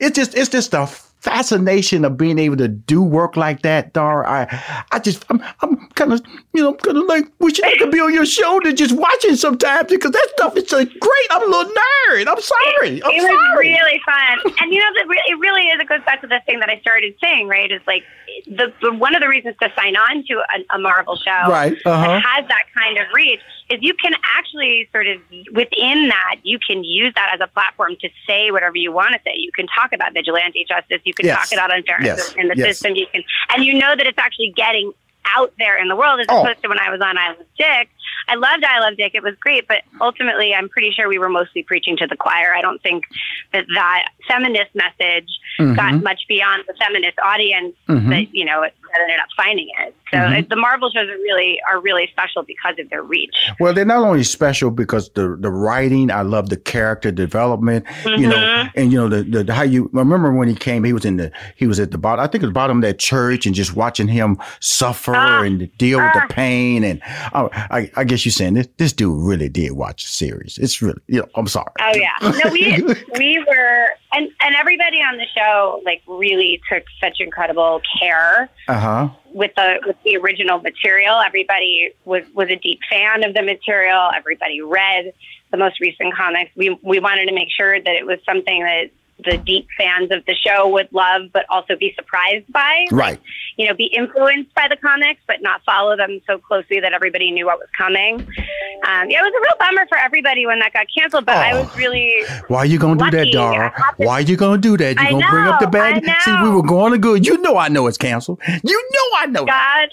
it's 0.00 0.16
just, 0.16 0.34
it's 0.34 0.50
just 0.50 0.74
a 0.74 0.86
fascination 1.20 2.04
of 2.06 2.16
being 2.16 2.38
able 2.38 2.56
to 2.56 2.66
do 2.66 3.02
work 3.02 3.36
like 3.36 3.60
that, 3.62 3.92
Dara. 3.92 4.26
I, 4.28 4.84
I 4.90 4.98
just, 4.98 5.24
I'm, 5.28 5.42
I'm 5.60 5.76
kind 5.90 6.12
of, 6.14 6.22
you 6.54 6.62
know, 6.62 6.72
kind 6.74 6.96
of 6.96 7.04
like 7.06 7.26
wishing 7.40 7.64
I 7.66 7.76
could 7.78 7.90
be 7.90 8.00
on 8.00 8.12
your 8.14 8.24
shoulder 8.24 8.72
just 8.72 8.92
watching 8.96 9.36
sometimes 9.36 9.90
because 9.90 10.12
that 10.12 10.28
stuff 10.36 10.56
is 10.56 10.64
just 10.64 10.88
great. 10.98 11.26
I'm 11.30 11.42
a 11.42 11.46
little 11.56 11.72
nerd. 11.72 12.26
I'm 12.26 12.40
sorry. 12.40 13.02
I'm 13.04 13.10
it 13.12 13.22
was 13.22 13.30
sorry. 13.30 13.68
really 13.68 14.00
fun, 14.04 14.52
and 14.62 14.72
you 14.72 14.78
know, 14.80 14.86
the, 14.94 15.14
it 15.28 15.38
really 15.38 15.62
is. 15.68 15.80
It 15.80 15.88
goes 15.88 16.00
back 16.06 16.20
to 16.22 16.26
the 16.26 16.40
thing 16.46 16.58
that 16.60 16.70
I 16.70 16.80
started 16.80 17.14
saying, 17.22 17.48
right? 17.48 17.70
Is 17.70 17.82
like 17.86 18.02
the, 18.46 18.72
the 18.80 18.92
one 18.92 19.14
of 19.14 19.20
the 19.20 19.28
reasons 19.28 19.56
to 19.62 19.68
sign 19.76 19.96
on 19.96 20.24
to 20.26 20.34
a, 20.38 20.76
a 20.76 20.78
Marvel 20.78 21.16
show, 21.16 21.30
Right, 21.50 21.74
uh-huh. 21.84 22.06
that 22.06 22.22
has 22.24 22.48
that 22.48 22.64
kind 22.74 22.96
of 22.98 23.04
reach, 23.14 23.40
is 23.70 23.78
you 23.82 23.94
can 23.94 24.12
actually 24.36 24.88
sort 24.92 25.06
of 25.06 25.20
within 25.52 26.08
that 26.08 26.36
you 26.42 26.58
can 26.58 26.82
use 26.84 27.12
that 27.14 27.30
as 27.34 27.40
a 27.40 27.46
platform 27.46 27.96
to 28.00 28.08
say 28.26 28.50
whatever 28.50 28.76
you 28.76 28.92
want 28.92 29.14
to 29.14 29.20
say. 29.24 29.34
You 29.36 29.52
can 29.54 29.66
talk 29.68 29.92
about 29.92 30.12
vigilante 30.12 30.64
justice. 30.68 31.00
You 31.04 31.14
can 31.14 31.26
Yes. 31.26 31.48
talk 31.48 31.52
about 31.56 31.74
unfairness 31.74 32.18
Yes. 32.18 32.34
in 32.36 32.48
the 32.48 32.56
Yes. 32.56 32.66
system. 32.78 32.96
You 32.96 33.06
can, 33.12 33.22
and 33.54 33.64
you 33.64 33.74
know 33.74 33.94
that 33.96 34.06
it's 34.06 34.18
actually 34.18 34.52
getting 34.56 34.92
out 35.24 35.52
there 35.58 35.78
in 35.78 35.86
the 35.88 35.94
world 35.96 36.18
as 36.20 36.26
Oh. 36.28 36.42
opposed 36.42 36.62
to 36.62 36.68
when 36.68 36.78
I 36.80 36.90
was 36.90 37.00
on 37.00 37.16
I 37.16 37.28
Love 37.28 37.36
Dick. 37.58 37.88
I 38.28 38.34
loved 38.36 38.64
I 38.64 38.80
Love 38.80 38.96
Dick. 38.96 39.12
It 39.14 39.22
was 39.22 39.34
great, 39.40 39.66
but 39.68 39.82
ultimately, 40.00 40.54
I'm 40.54 40.68
pretty 40.68 40.90
sure 40.92 41.08
we 41.08 41.18
were 41.18 41.28
mostly 41.28 41.62
preaching 41.62 41.96
to 41.98 42.06
the 42.06 42.16
choir. 42.16 42.54
I 42.54 42.60
don't 42.62 42.80
think 42.82 43.04
that 43.52 43.66
that 43.74 44.08
feminist 44.28 44.70
message 44.74 45.28
got 45.58 45.94
Mhm. 45.94 46.02
much 46.02 46.22
beyond 46.28 46.64
the 46.66 46.74
feminist 46.74 47.18
audience 47.22 47.74
Mhm. 47.88 48.08
that 48.10 48.34
you 48.34 48.44
know 48.44 48.62
it 48.62 48.74
ended 48.98 49.18
up 49.20 49.26
finding 49.36 49.68
it. 49.80 49.94
So 50.10 50.16
Mhm. 50.18 50.38
it, 50.40 50.48
the 50.48 50.56
Marvel 50.56 50.90
shows 50.90 51.08
are 51.08 51.12
really 51.18 51.60
are 51.70 51.80
really 51.80 52.08
special 52.10 52.42
because 52.42 52.78
of 52.78 52.88
their 52.90 53.02
reach. 53.02 53.34
Well, 53.60 53.72
they're 53.74 53.84
not 53.84 53.98
only 54.02 54.22
special 54.24 54.70
because 54.70 55.10
the 55.10 55.36
the 55.38 55.50
writing. 55.50 56.10
I 56.10 56.22
love 56.22 56.48
the 56.48 56.56
character 56.56 57.10
development. 57.10 57.84
You 58.04 58.28
know, 58.28 58.36
Mhm. 58.36 58.70
and 58.76 58.92
you 58.92 58.98
know 58.98 59.08
the, 59.08 59.44
the 59.44 59.52
how 59.54 59.62
you 59.62 59.90
remember 59.92 60.32
when 60.32 60.48
he 60.48 60.54
came. 60.54 60.84
He 60.84 60.92
was 60.92 61.04
in 61.04 61.16
the 61.16 61.30
he 61.56 61.66
was 61.66 61.78
at 61.80 61.90
the 61.90 61.98
bottom. 61.98 62.24
I 62.24 62.26
think 62.28 62.42
at 62.44 62.46
the 62.48 62.52
bottom 62.52 62.78
of 62.78 62.82
that 62.82 62.98
church, 62.98 63.46
and 63.46 63.54
just 63.54 63.74
watching 63.76 64.08
him 64.08 64.38
suffer 64.60 65.14
Ah. 65.14 65.42
and 65.42 65.70
deal 65.78 65.98
with 65.98 66.10
Ah. 66.14 66.26
the 66.26 66.34
pain. 66.34 66.84
And 66.84 67.00
oh, 67.34 67.50
I, 67.52 67.90
I 67.96 68.04
guess 68.10 68.24
you're 68.26 68.32
saying 68.32 68.54
this 68.54 68.68
this 68.76 68.92
dude 68.92 69.24
really 69.26 69.48
did 69.48 69.72
watch 69.72 70.04
the 70.04 70.10
series. 70.10 70.58
It's 70.58 70.82
really 70.82 71.00
you 71.06 71.20
know. 71.20 71.28
I'm 71.34 71.46
sorry. 71.46 71.70
Oh 71.80 71.92
yeah, 71.94 72.10
no, 72.44 72.50
we 72.52 72.82
we 73.18 73.38
were, 73.48 73.88
and 74.12 74.28
and 74.42 74.54
everybody 74.56 74.98
on 74.98 75.16
the 75.16 75.26
show 75.36 75.80
like 75.84 76.02
really 76.06 76.60
took 76.70 76.82
such 77.00 77.16
incredible 77.20 77.80
care 77.98 78.50
Uh 78.68 78.78
huh. 78.80 79.08
with 79.32 79.52
the 79.56 79.80
with 79.86 79.96
the 80.04 80.16
original 80.16 80.60
material. 80.60 81.20
Everybody 81.20 81.90
was 82.04 82.24
was 82.34 82.48
a 82.50 82.56
deep 82.56 82.80
fan 82.90 83.24
of 83.24 83.34
the 83.34 83.42
material. 83.42 84.10
Everybody 84.14 84.60
read 84.60 85.12
the 85.50 85.56
most 85.56 85.80
recent 85.80 86.14
comics. 86.14 86.50
We 86.56 86.78
we 86.82 87.00
wanted 87.00 87.26
to 87.26 87.32
make 87.34 87.48
sure 87.56 87.80
that 87.80 87.94
it 87.94 88.04
was 88.06 88.18
something 88.26 88.62
that 88.62 88.90
the 89.24 89.38
deep 89.38 89.66
fans 89.76 90.10
of 90.10 90.24
the 90.26 90.34
show 90.34 90.68
would 90.68 90.88
love, 90.92 91.22
but 91.32 91.44
also 91.48 91.76
be 91.76 91.92
surprised 91.96 92.50
by. 92.52 92.86
Right. 92.90 93.20
You 93.56 93.66
know, 93.68 93.74
be 93.74 93.86
influenced 93.86 94.54
by 94.54 94.68
the 94.68 94.76
comics, 94.76 95.20
but 95.26 95.42
not 95.42 95.62
follow 95.64 95.96
them 95.96 96.20
so 96.26 96.38
closely 96.38 96.80
that 96.80 96.92
everybody 96.92 97.30
knew 97.30 97.46
what 97.46 97.58
was 97.58 97.68
coming. 97.76 98.20
Um, 98.20 99.10
yeah, 99.10 99.18
it 99.18 99.22
was 99.22 99.32
a 99.36 99.40
real 99.42 99.56
bummer 99.58 99.86
for 99.88 99.98
everybody 99.98 100.46
when 100.46 100.58
that 100.60 100.72
got 100.72 100.86
canceled. 100.96 101.26
But 101.26 101.36
I 101.36 101.52
Oh. 101.52 101.62
was 101.64 101.76
really 101.76 102.14
Why 102.48 102.58
are 102.58 102.66
you 102.66 102.78
gonna 102.78 103.10
do 103.10 103.16
that. 103.16 103.32
Dara? 103.32 103.72
I 103.76 103.80
have 103.82 103.94
Why 103.96 104.20
you 104.20 104.36
gonna 104.36 104.58
do 104.58 104.76
that? 104.78 104.96
You 104.98 105.06
I 105.06 105.10
gonna 105.10 105.26
bring 105.30 105.46
up 105.46 105.60
the 105.60 105.66
bad? 105.66 106.02
See, 106.22 106.42
we 106.42 106.50
were 106.50 106.62
going 106.62 106.92
to 106.92 106.98
good. 106.98 107.26
You 107.26 107.38
know, 107.38 107.56
I 107.58 107.68
know 107.68 107.86
it's 107.86 107.98
canceled. 107.98 108.40
You 108.62 108.82
know, 108.92 109.18
I 109.18 109.26
know. 109.26 109.44
God, 109.44 109.88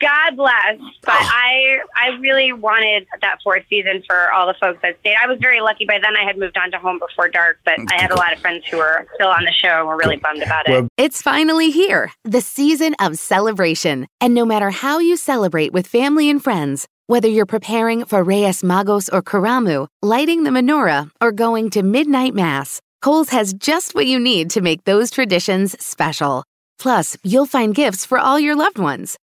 God 0.00 0.36
bless. 0.36 0.78
But 1.02 1.14
oh. 1.14 1.30
I, 1.32 1.78
I 1.94 2.08
really 2.20 2.52
wanted 2.52 3.06
that 3.20 3.38
fourth 3.44 3.64
season 3.68 4.02
for 4.06 4.32
all 4.32 4.46
the 4.46 4.54
folks 4.54 4.80
that 4.82 4.98
stayed. 5.00 5.16
I 5.22 5.26
was 5.26 5.38
very 5.40 5.60
lucky. 5.60 5.84
By 5.84 5.98
then, 6.02 6.16
I 6.16 6.24
had 6.24 6.38
moved 6.38 6.56
on 6.56 6.70
to 6.70 6.78
Home 6.78 6.98
Before 6.98 7.28
Dark, 7.28 7.58
but 7.64 7.74
I 7.92 8.00
had 8.00 8.10
a 8.10 8.16
lot 8.16 8.32
of 8.32 8.40
friends 8.40 8.64
who 8.70 8.78
were 8.78 9.06
still 9.14 9.28
on 9.28 9.44
the 9.44 9.52
show 9.52 9.68
and 9.68 9.86
were 9.86 9.96
really 9.96 10.16
bummed 10.16 10.42
about 10.42 10.68
it. 10.68 10.88
It's 10.96 11.22
finally 11.22 11.70
here, 11.70 12.10
the 12.24 12.40
season 12.40 12.94
of 12.98 13.18
celebration. 13.18 14.06
And 14.20 14.34
no 14.34 14.44
matter 14.44 14.70
how 14.70 14.98
you 14.98 15.16
celebrate 15.16 15.72
with 15.72 15.86
family 15.86 16.30
and 16.30 16.42
friends, 16.42 16.86
whether 17.06 17.28
you're 17.28 17.46
preparing 17.46 18.04
for 18.04 18.22
Reyes 18.22 18.62
Magos 18.62 19.12
or 19.12 19.22
Karamu, 19.22 19.88
lighting 20.00 20.44
the 20.44 20.50
menorah, 20.50 21.10
or 21.20 21.32
going 21.32 21.68
to 21.70 21.82
midnight 21.82 22.34
mass, 22.34 22.80
Kohl's 23.02 23.30
has 23.30 23.52
just 23.52 23.94
what 23.94 24.06
you 24.06 24.18
need 24.18 24.50
to 24.50 24.60
make 24.60 24.84
those 24.84 25.10
traditions 25.10 25.74
special. 25.84 26.44
Plus, 26.78 27.16
you'll 27.22 27.46
find 27.46 27.74
gifts 27.74 28.06
for 28.06 28.18
all 28.18 28.38
your 28.38 28.56
loved 28.56 28.78
ones. 28.78 29.18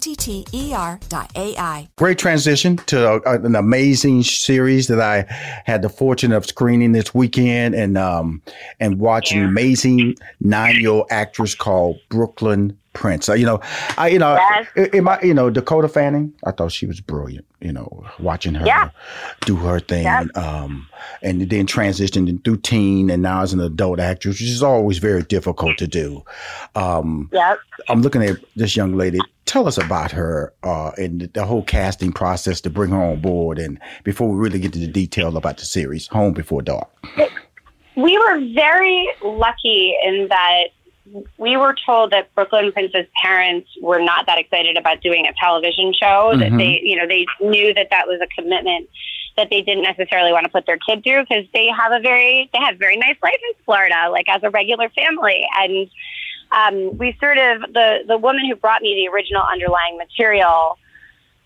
O-T-T-E-R 0.00 0.98
dot 1.10 1.30
A-I. 1.36 1.88
Great 1.96 2.18
transition 2.18 2.78
to 2.86 3.20
a, 3.26 3.38
an 3.44 3.54
amazing 3.54 4.22
series 4.22 4.86
that 4.88 4.98
I 5.00 5.26
had 5.66 5.82
the 5.82 5.90
fortune 5.90 6.32
of 6.32 6.46
screening 6.46 6.92
this 6.92 7.14
weekend 7.14 7.74
and 7.74 7.98
um 7.98 8.40
and 8.78 8.98
watching 8.98 9.42
amazing 9.44 10.14
nine-year-old 10.40 11.06
actress 11.10 11.54
called 11.54 11.98
Brooklyn 12.08 12.76
Prince. 12.94 13.28
Uh, 13.28 13.34
you 13.34 13.44
know, 13.46 13.60
I 13.98 14.08
you 14.08 14.18
know 14.18 14.34
Yes. 14.74 14.88
in 14.94 15.04
my 15.04 15.20
you 15.22 15.34
know 15.34 15.50
Dakota 15.50 15.86
Fanning, 15.88 16.32
I 16.44 16.52
thought 16.52 16.72
she 16.72 16.86
was 16.86 17.00
brilliant. 17.00 17.44
You 17.60 17.72
know, 17.72 18.04
watching 18.18 18.54
her 18.54 18.64
Yeah. 18.66 18.88
do 19.44 19.54
her 19.56 19.80
thing, 19.80 20.04
Yeah. 20.04 20.24
um, 20.34 20.86
and 21.22 21.42
then 21.50 21.66
transitioning 21.66 22.42
through 22.42 22.56
teen 22.58 23.10
and 23.10 23.22
now 23.22 23.42
as 23.42 23.52
an 23.52 23.60
adult 23.60 24.00
actress, 24.00 24.40
which 24.40 24.48
is 24.50 24.62
always 24.62 24.96
very 24.96 25.22
difficult 25.22 25.76
to 25.76 25.86
do. 25.86 26.24
Um, 26.74 27.28
Yep. 27.32 27.58
I'm 27.90 28.00
looking 28.00 28.22
at 28.24 28.36
this 28.56 28.76
young 28.76 28.96
lady. 28.96 29.18
Tell 29.46 29.66
us 29.66 29.78
about 29.78 30.12
her 30.12 30.52
uh, 30.62 30.92
and 30.96 31.22
the- 31.34 31.44
whole 31.44 31.62
casting 31.64 32.12
process 32.12 32.60
to 32.62 32.70
bring 32.70 32.90
her 32.90 33.02
on 33.02 33.20
board, 33.20 33.58
and 33.58 33.80
before 34.04 34.28
we 34.28 34.38
really 34.38 34.60
get 34.60 34.72
to 34.74 34.78
the 34.78 34.86
detail 34.86 35.36
about 35.36 35.56
the 35.58 35.64
series, 35.64 36.06
Home 36.08 36.32
Before 36.32 36.62
Dark. 36.62 36.88
we 37.96 38.16
were 38.18 38.40
very 38.54 39.08
lucky 39.22 39.96
in 40.06 40.28
that 40.28 40.64
we 41.38 41.56
were 41.56 41.74
told 41.84 42.12
that 42.12 42.32
Brooklyn 42.36 42.70
Prince's 42.70 43.06
parents 43.20 43.68
were 43.82 44.00
not 44.00 44.26
that 44.26 44.38
excited 44.38 44.76
about 44.76 45.00
doing 45.00 45.26
a 45.26 45.32
television 45.40 45.92
show. 46.00 46.32
That 46.36 46.52
Mhm. 46.52 46.58
they, 46.58 46.80
you 46.84 46.96
know, 46.96 47.08
they 47.08 47.26
knew 47.40 47.74
that 47.74 47.88
that 47.90 48.06
was 48.06 48.20
a 48.22 48.28
commitment 48.40 48.88
that 49.36 49.50
they 49.50 49.60
didn't 49.62 49.82
necessarily 49.82 50.30
want 50.32 50.44
to 50.44 50.50
put 50.50 50.66
their 50.66 50.76
kid 50.78 51.02
through 51.02 51.22
because 51.22 51.46
they 51.52 51.66
have 51.66 51.90
a 51.90 51.98
very, 51.98 52.48
they 52.52 52.60
have 52.60 52.76
very 52.76 52.96
nice 52.96 53.16
life 53.24 53.40
in 53.42 53.64
Florida, 53.64 54.08
like 54.10 54.28
as 54.28 54.40
a 54.44 54.50
regular 54.50 54.88
family. 54.90 55.44
And 55.58 55.90
um, 56.52 56.98
we 56.98 57.16
sort 57.20 57.38
of 57.38 57.60
the 57.72 58.00
the 58.06 58.18
woman 58.18 58.46
who 58.48 58.56
brought 58.56 58.82
me 58.82 58.94
the 58.94 59.12
original 59.12 59.42
underlying 59.42 59.96
material 59.96 60.78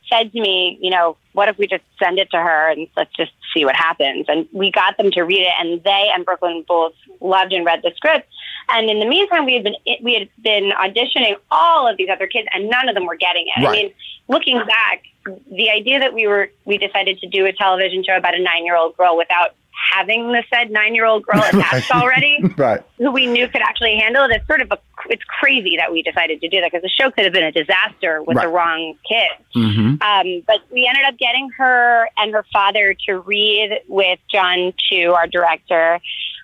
said 0.08 0.32
to 0.32 0.40
me, 0.40 0.78
you 0.80 0.90
know, 0.90 1.16
what 1.32 1.48
if 1.48 1.56
we 1.58 1.66
just 1.66 1.82
send 1.98 2.18
it 2.18 2.30
to 2.30 2.36
her 2.36 2.70
and 2.70 2.86
let's 2.96 3.12
just 3.14 3.32
see 3.54 3.64
what 3.64 3.74
happens? 3.74 4.26
And 4.28 4.46
we 4.52 4.70
got 4.70 4.96
them 4.96 5.10
to 5.12 5.22
read 5.22 5.42
it, 5.42 5.52
and 5.58 5.82
they 5.82 6.10
and 6.14 6.24
Brooklyn 6.24 6.64
both 6.66 6.94
loved 7.20 7.52
and 7.52 7.64
read 7.64 7.82
the 7.82 7.92
script. 7.96 8.28
And 8.68 8.88
in 8.88 8.98
the 8.98 9.06
meantime, 9.06 9.44
we 9.44 9.54
had 9.54 9.64
been 9.64 9.76
we 10.02 10.14
had 10.14 10.28
been 10.42 10.72
auditioning 10.72 11.36
all 11.50 11.88
of 11.88 11.96
these 11.96 12.08
other 12.10 12.26
kids, 12.26 12.48
and 12.52 12.68
none 12.68 12.88
of 12.88 12.94
them 12.94 13.06
were 13.06 13.16
getting 13.16 13.46
it. 13.56 13.66
I 13.66 13.70
mean, 13.70 13.92
looking 14.28 14.58
back, 14.58 15.02
the 15.50 15.70
idea 15.70 16.00
that 16.00 16.14
we 16.14 16.26
were 16.26 16.50
we 16.64 16.78
decided 16.78 17.18
to 17.20 17.28
do 17.28 17.46
a 17.46 17.52
television 17.52 18.04
show 18.04 18.16
about 18.16 18.34
a 18.34 18.42
nine 18.42 18.64
year 18.64 18.76
old 18.76 18.96
girl 18.96 19.16
without 19.16 19.54
having 19.94 20.32
the 20.32 20.42
said 20.52 20.70
nine 20.70 20.94
year 20.94 21.06
old 21.06 21.24
girl 21.24 21.42
attached 21.52 21.90
already 21.90 22.38
right. 22.56 22.82
who 22.98 23.10
we 23.10 23.26
knew 23.26 23.48
could 23.48 23.62
actually 23.62 23.96
handle 23.96 24.24
it. 24.24 24.30
It's 24.32 24.46
sort 24.46 24.60
of 24.60 24.72
a, 24.72 24.78
it's 25.06 25.22
crazy 25.24 25.76
that 25.76 25.92
we 25.92 26.02
decided 26.02 26.40
to 26.40 26.48
do 26.48 26.60
that 26.60 26.72
because 26.72 26.82
the 26.82 26.88
show 26.88 27.10
could 27.10 27.24
have 27.24 27.32
been 27.32 27.44
a 27.44 27.52
disaster 27.52 28.22
with 28.22 28.40
the 28.40 28.48
wrong 28.48 28.94
kid. 29.08 29.30
Mm-hmm. 29.54 30.02
Um, 30.02 30.42
but 30.46 30.60
we 30.72 30.86
ended 30.88 31.04
up 31.06 31.18
getting 31.18 31.50
her 31.58 32.08
and 32.16 32.32
her 32.32 32.44
father 32.52 32.94
to 33.06 33.20
read 33.20 33.80
with 33.88 34.18
Jon 34.30 34.72
Chu, 34.78 35.12
our 35.12 35.26
director, 35.26 36.00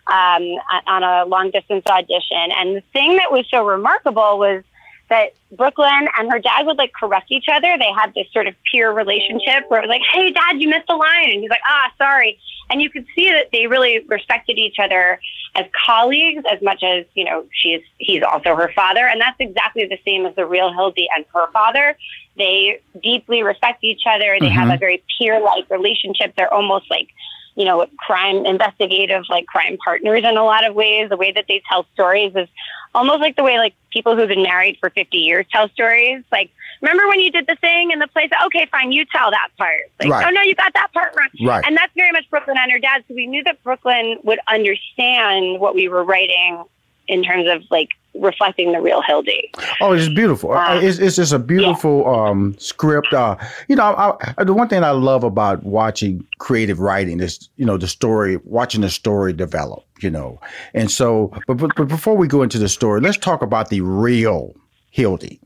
um, 0.06 0.42
on 0.86 1.02
a 1.02 1.24
long 1.26 1.50
distance 1.50 1.84
audition. 1.86 2.50
And 2.56 2.76
the 2.76 2.82
thing 2.92 3.16
that 3.16 3.30
was 3.30 3.46
so 3.50 3.66
remarkable 3.66 4.38
was 4.38 4.62
that 5.08 5.34
Brooklyn 5.52 6.08
and 6.16 6.30
her 6.30 6.38
dad 6.38 6.66
would 6.66 6.78
like 6.78 6.92
correct 6.92 7.30
each 7.30 7.46
other. 7.52 7.76
They 7.76 7.92
had 7.94 8.14
this 8.14 8.26
sort 8.32 8.46
of 8.46 8.54
peer 8.70 8.92
relationship 8.92 9.64
where 9.68 9.82
it 9.82 9.86
was 9.86 9.90
like, 9.90 10.02
"Hey, 10.12 10.30
Dad, 10.30 10.60
you 10.60 10.68
missed 10.68 10.86
the 10.88 10.94
line," 10.94 11.30
and 11.30 11.40
he's 11.40 11.50
like, 11.50 11.60
"Ah, 11.68 11.92
sorry." 11.98 12.38
And 12.70 12.80
you 12.80 12.88
could 12.88 13.06
see 13.14 13.28
that 13.28 13.48
they 13.52 13.66
really 13.66 14.00
respected 14.08 14.58
each 14.58 14.78
other 14.78 15.20
as 15.56 15.66
colleagues 15.86 16.44
as 16.50 16.62
much 16.62 16.82
as 16.82 17.04
you 17.14 17.24
know 17.24 17.44
she's 17.52 17.82
he's 17.98 18.22
also 18.22 18.54
her 18.54 18.72
father, 18.74 19.06
and 19.06 19.20
that's 19.20 19.36
exactly 19.40 19.84
the 19.86 19.98
same 20.04 20.24
as 20.24 20.34
the 20.36 20.46
real 20.46 20.72
Hildy 20.72 21.08
and 21.14 21.24
her 21.34 21.50
father. 21.52 21.96
They 22.38 22.80
deeply 23.02 23.42
respect 23.42 23.82
each 23.82 24.02
other. 24.08 24.38
They 24.40 24.48
have 24.48 24.68
Mhm. 24.68 24.74
a 24.74 24.78
very 24.78 25.02
peer-like 25.18 25.68
relationship. 25.68 26.34
They're 26.36 26.52
almost 26.52 26.90
like 26.90 27.08
you 27.56 27.64
know, 27.64 27.84
crime 27.98 28.46
investigative, 28.46 29.24
like 29.28 29.44
crime 29.46 29.76
partners 29.84 30.22
in 30.24 30.36
a 30.36 30.44
lot 30.44 30.64
of 30.64 30.74
ways. 30.74 31.08
The 31.10 31.16
way 31.16 31.32
that 31.32 31.46
they 31.48 31.60
tell 31.68 31.84
stories 31.92 32.32
is 32.34 32.48
almost 32.94 33.20
like 33.20 33.36
the 33.36 33.42
way 33.44 33.58
like 33.58 33.74
people 33.90 34.16
who've 34.16 34.28
been 34.28 34.42
married 34.42 34.76
for 34.80 34.90
50 34.90 35.16
years 35.18 35.46
tell 35.52 35.68
stories. 35.70 36.22
Like, 36.32 36.50
remember 36.80 37.06
when 37.08 37.20
you 37.20 37.30
did 37.30 37.46
the 37.46 37.56
thing 37.56 37.90
in 37.90 37.98
the 37.98 38.06
place? 38.08 38.30
Okay, 38.46 38.66
fine, 38.70 38.92
you 38.92 39.04
tell 39.06 39.30
that 39.30 39.48
part. 39.58 39.82
Like, 40.00 40.10
Right. 40.10 40.26
oh 40.26 40.30
no, 40.30 40.42
you 40.42 40.54
got 40.54 40.72
that 40.74 40.92
part 40.92 41.14
wrong. 41.16 41.28
Right. 41.46 41.64
And 41.66 41.76
that's 41.76 41.92
very 41.94 42.12
much 42.12 42.28
Brooklyn 42.30 42.56
and 42.58 42.70
her 42.72 42.78
dad. 42.78 43.04
So 43.08 43.14
we 43.14 43.26
knew 43.26 43.42
that 43.44 43.62
Brooklyn 43.62 44.18
would 44.24 44.40
understand 44.48 45.60
what 45.60 45.74
we 45.74 45.88
were 45.88 46.04
writing 46.04 46.64
in 47.08 47.22
terms 47.24 47.48
of 47.48 47.62
like 47.70 47.88
reflecting 48.14 48.72
the 48.72 48.80
real 48.80 49.02
Hildy. 49.02 49.50
Oh, 49.80 49.92
it's 49.92 50.08
beautiful. 50.08 50.52
Uh, 50.52 50.80
it's, 50.80 50.98
it's 50.98 51.16
just 51.16 51.32
a 51.32 51.38
beautiful 51.38 52.08
um, 52.08 52.56
script. 52.58 53.12
Uh, 53.12 53.36
you 53.68 53.76
know, 53.76 53.84
I, 53.84 54.34
I, 54.38 54.44
the 54.44 54.52
one 54.52 54.68
thing 54.68 54.82
I 54.82 54.90
love 54.90 55.22
about 55.24 55.62
watching 55.62 56.26
creative 56.38 56.80
writing 56.80 57.20
is, 57.20 57.48
you 57.56 57.64
know, 57.64 57.76
the 57.76 57.86
story, 57.86 58.36
watching 58.44 58.80
the 58.80 58.90
story 58.90 59.32
develop, 59.32 59.84
you 60.02 60.10
know. 60.10 60.40
And 60.74 60.90
so, 60.90 61.32
but, 61.46 61.56
but, 61.56 61.74
but 61.76 61.88
before 61.88 62.16
we 62.16 62.28
go 62.28 62.42
into 62.42 62.58
the 62.58 62.68
story, 62.68 63.00
let's 63.00 63.18
talk 63.18 63.42
about 63.42 63.68
the 63.68 63.80
real 63.80 64.54
Hildy. 64.90 65.40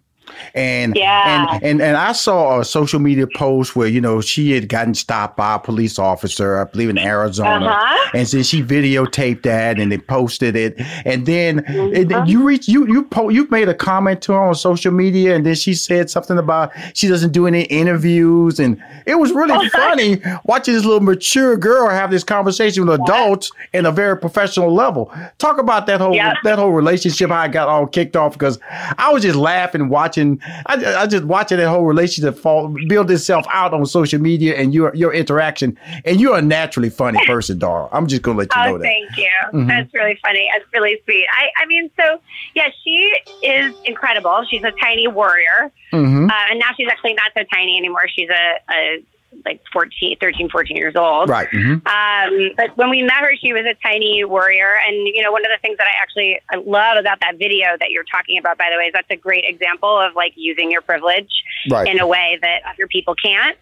And, 0.55 0.95
Yeah. 0.97 1.55
and 1.55 1.63
and 1.63 1.83
and 1.83 1.97
I 1.97 2.13
saw 2.13 2.61
a 2.61 2.65
social 2.65 3.01
media 3.01 3.27
post 3.37 3.75
where 3.77 3.89
you 3.89 4.01
know 4.01 4.21
she 4.21 4.53
had 4.53 4.69
gotten 4.69 4.95
stopped 4.95 5.37
by 5.37 5.55
a 5.55 5.59
police 5.59 5.99
officer, 5.99 6.59
I 6.61 6.65
believe 6.65 6.89
in 6.91 6.99
Arizona, 6.99 7.67
Uh-huh. 7.67 8.11
and 8.15 8.27
so 8.29 8.43
she 8.43 8.63
videotaped 8.63 9.43
that 9.43 9.79
and 9.79 9.91
they 9.93 9.99
posted 9.99 10.57
it. 10.57 10.81
And 11.05 11.27
then 11.27 11.61
and 11.61 11.67
Mm-hmm. 11.95 12.09
then 12.09 12.27
you 12.27 12.43
reach 12.45 12.69
you 12.69 12.87
you 12.87 13.05
po- 13.05 13.29
you 13.29 13.47
made 13.51 13.69
a 13.69 13.75
comment 13.75 14.23
to 14.23 14.33
her 14.33 14.41
on 14.41 14.55
social 14.55 14.93
media, 14.93 15.35
and 15.35 15.45
then 15.45 15.55
she 15.55 15.75
said 15.75 16.11
something 16.11 16.39
about 16.39 16.71
she 16.95 17.09
doesn't 17.09 17.33
do 17.33 17.47
any 17.47 17.63
interviews, 17.65 18.59
and 18.61 18.83
it 19.07 19.17
was 19.19 19.33
really 19.33 19.69
funny 19.71 20.21
watching 20.45 20.75
this 20.75 20.85
little 20.85 21.01
mature 21.01 21.57
girl 21.57 21.89
have 21.89 22.11
this 22.11 22.25
conversation 22.25 22.87
with 22.87 23.01
adults 23.01 23.51
in 23.73 23.87
a 23.87 23.93
very 23.93 24.17
professional 24.17 24.73
level. 24.73 25.13
Talk 25.39 25.59
about 25.59 25.87
that 25.87 26.01
whole 26.01 26.15
Yeah. 26.15 26.35
that 26.45 26.59
whole 26.59 26.71
relationship, 26.71 27.31
how 27.31 27.43
it 27.45 27.53
got 27.53 27.69
all 27.69 27.87
kicked 27.87 28.17
off 28.17 28.33
because 28.33 28.59
I 28.99 29.13
was 29.13 29.23
just 29.23 29.37
laughing 29.37 29.89
watching. 29.89 30.14
I, 30.19 31.03
I 31.03 31.07
just 31.07 31.25
watching 31.25 31.59
that 31.59 31.69
whole 31.69 31.85
relationship 31.85 32.39
fall 32.39 32.69
build 32.89 33.11
itself 33.11 33.47
out 33.53 33.75
on 33.75 33.85
social 33.87 34.21
media 34.21 34.57
and 34.57 34.73
your 34.75 34.95
your 34.95 35.13
interaction. 35.13 35.79
And 36.05 36.21
you're 36.21 36.37
a 36.37 36.43
naturally 36.43 36.91
funny 36.91 37.19
person, 37.27 37.59
Dara. 37.59 37.89
I'm 37.93 38.07
just 38.07 38.23
gonna 38.23 38.39
let 38.39 38.55
you 38.55 38.61
oh, 38.61 38.65
know 38.67 38.79
that. 38.79 38.85
thank 38.85 39.17
you. 39.17 39.31
Mhm. 39.53 39.69
That's 39.69 39.93
really 39.95 40.19
funny. 40.23 40.49
That's 40.53 40.71
really 40.73 41.01
sweet. 41.05 41.27
I, 41.33 41.63
I 41.63 41.67
mean, 41.67 41.91
so 41.97 42.21
yeah, 42.55 42.69
she 42.83 43.13
is 43.43 43.75
incredible. 43.85 44.45
She's 44.51 44.65
a 44.65 44.73
tiny 44.83 45.07
warrior. 45.09 45.73
Mhm. 45.93 46.31
Uh, 46.31 46.35
and 46.51 46.59
now 46.59 46.71
she's 46.77 46.89
actually 46.89 47.15
not 47.15 47.33
so 47.37 47.45
tiny 47.53 47.79
anymore. 47.79 48.09
She's 48.09 48.29
a, 48.31 48.55
a 48.73 49.05
like 49.45 49.61
14, 49.73 50.17
13, 50.21 50.49
14 50.51 50.77
years 50.77 50.95
old. 50.97 51.29
Right. 51.29 51.49
mhm. 51.51 51.85
Um, 51.87 52.51
but 52.57 52.77
when 52.77 52.91
we 52.91 53.03
met 53.03 53.19
her, 53.21 53.35
she 53.41 53.53
was 53.53 53.65
a 53.65 53.75
tiny 53.83 54.25
warrior. 54.25 54.75
And, 54.87 54.97
you 55.09 55.23
know, 55.23 55.33
one 55.33 55.45
of 55.45 55.51
the 55.55 55.59
things 55.61 55.77
that 55.79 55.87
I 55.87 56.01
actually 56.03 56.39
I 56.51 56.57
love 56.57 56.99
about 56.99 57.21
that 57.21 57.37
video 57.39 57.69
that 57.79 57.91
you're 57.91 58.05
talking 58.05 58.39
about, 58.39 58.59
by 58.59 58.69
the 58.73 58.77
way, 58.79 58.85
is 58.85 58.93
that's 58.93 59.11
a 59.11 59.17
great 59.17 59.45
example 59.47 59.99
of 60.01 60.15
like 60.15 60.33
using 60.37 60.71
your 60.71 60.83
privilege 60.83 61.31
Right. 61.71 61.89
in 61.89 62.01
a 62.01 62.07
way 62.07 62.39
that 62.43 62.61
other 62.71 62.87
people 62.87 63.15
can't. 63.15 63.57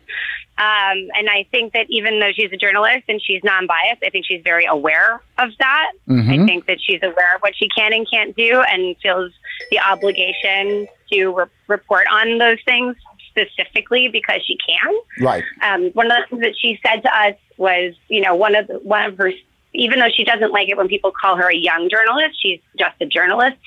Um, 0.58 1.08
and 1.16 1.30
I 1.30 1.46
think 1.50 1.72
that 1.72 1.86
even 1.88 2.20
though 2.20 2.30
she's 2.34 2.52
a 2.52 2.56
journalist 2.56 3.04
and 3.08 3.20
she's 3.22 3.42
non 3.42 3.66
biased, 3.66 4.02
I 4.04 4.10
think 4.10 4.26
she's 4.26 4.42
very 4.44 4.66
aware 4.66 5.20
of 5.38 5.50
that. 5.58 5.92
I 6.08 6.12
Mhm. 6.12 6.46
think 6.46 6.66
that 6.66 6.78
she's 6.80 7.02
aware 7.02 7.34
of 7.36 7.40
what 7.40 7.56
she 7.56 7.68
can 7.68 7.92
and 7.92 8.08
can't 8.08 8.36
do 8.36 8.60
and 8.70 8.94
feels 9.02 9.32
the 9.70 9.80
obligation 9.80 10.86
to 11.12 11.28
re- 11.30 11.44
report 11.68 12.06
on 12.10 12.38
those 12.38 12.58
things 12.64 12.96
specifically 13.32 14.08
because 14.08 14.42
she 14.44 14.56
can. 14.56 14.94
Right. 15.24 15.44
Um, 15.62 15.90
one 15.92 16.10
of 16.10 16.16
the 16.16 16.26
things 16.28 16.42
that 16.42 16.54
she 16.60 16.78
said 16.84 17.02
to 17.02 17.16
us 17.16 17.34
was, 17.56 17.94
you 18.08 18.20
know, 18.20 18.34
one 18.34 18.54
of 18.54 18.66
the, 18.66 18.74
one 18.74 19.04
of 19.04 19.16
her, 19.18 19.32
even 19.74 19.98
though 19.98 20.10
she 20.14 20.24
doesn't 20.24 20.52
like 20.52 20.68
it 20.68 20.76
when 20.76 20.88
people 20.88 21.12
call 21.18 21.36
her 21.36 21.50
a 21.50 21.56
young 21.56 21.88
journalist, 21.90 22.40
she's 22.40 22.60
just 22.78 22.94
a 23.00 23.06
journalist 23.06 23.58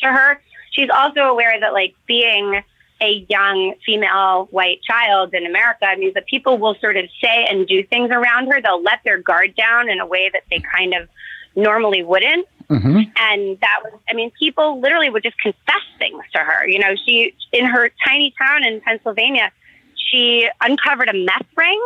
to 0.00 0.08
her. 0.08 0.40
She's 0.72 0.88
also 0.92 1.20
aware 1.20 1.58
that 1.60 1.72
like 1.72 1.94
being 2.06 2.62
a 3.00 3.26
young 3.28 3.74
female 3.84 4.46
white 4.50 4.80
child 4.82 5.34
in 5.34 5.44
America 5.44 5.86
means 5.98 6.14
that 6.14 6.26
people 6.26 6.58
will 6.58 6.76
sort 6.80 6.96
of 6.96 7.06
say 7.22 7.46
and 7.50 7.66
do 7.66 7.84
things 7.84 8.10
around 8.10 8.46
her. 8.50 8.60
They'll 8.62 8.82
let 8.82 9.00
their 9.04 9.18
guard 9.18 9.54
down 9.56 9.90
in 9.90 10.00
a 10.00 10.06
way 10.06 10.30
that 10.32 10.42
they 10.50 10.60
kind 10.60 10.94
of 10.94 11.08
normally 11.56 12.02
wouldn't. 12.02 12.46
Mm-hmm. 12.72 12.96
And 13.16 13.60
that 13.60 13.80
was, 13.84 13.92
I 14.08 14.14
mean, 14.14 14.30
people 14.38 14.80
literally 14.80 15.10
would 15.10 15.22
just 15.22 15.38
confess 15.38 15.82
things 15.98 16.22
to 16.34 16.38
her. 16.40 16.66
You 16.66 16.78
know, 16.78 16.94
she, 17.06 17.34
in 17.52 17.66
her 17.66 17.90
tiny 18.06 18.34
town 18.38 18.64
in 18.64 18.80
Pennsylvania, 18.80 19.50
she 19.94 20.48
uncovered 20.60 21.08
a 21.08 21.12
meth 21.12 21.46
ring. 21.56 21.80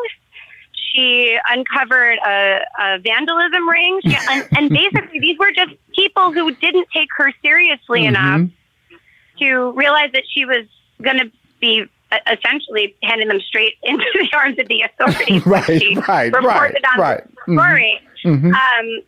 She 0.93 1.37
uncovered 1.51 2.19
a, 2.25 2.61
a 2.81 2.99
vandalism 3.01 3.69
ring. 3.69 4.01
She, 4.05 4.17
and, 4.31 4.49
and 4.57 4.71
basically, 4.83 5.21
these 5.21 5.39
were 5.39 5.53
just 5.53 5.73
people 5.95 6.33
who 6.33 6.55
didn't 6.55 6.89
take 6.93 7.09
her 7.17 7.33
seriously 7.43 8.07
enough 8.07 8.49
to 9.39 9.73
realize 9.73 10.13
that 10.13 10.23
she 10.33 10.45
was 10.45 10.67
going 11.03 11.19
to 11.19 11.31
be 11.61 11.85
essentially 12.31 12.95
handing 13.03 13.29
them 13.29 13.41
straight 13.41 13.75
into 13.83 14.05
the 14.15 14.29
arms 14.37 14.59
of 14.59 14.69
the 14.69 14.83
authorities. 14.83 15.45
Right, 15.47 15.81
she 15.81 15.97
right, 15.97 16.33
reported 16.33 16.83
right, 16.85 16.87
on 16.95 17.01
right. 17.01 17.25
Mhm. 17.47 17.55
story. 17.55 18.01
Mhm. 18.25 18.53
Um, 18.53 19.03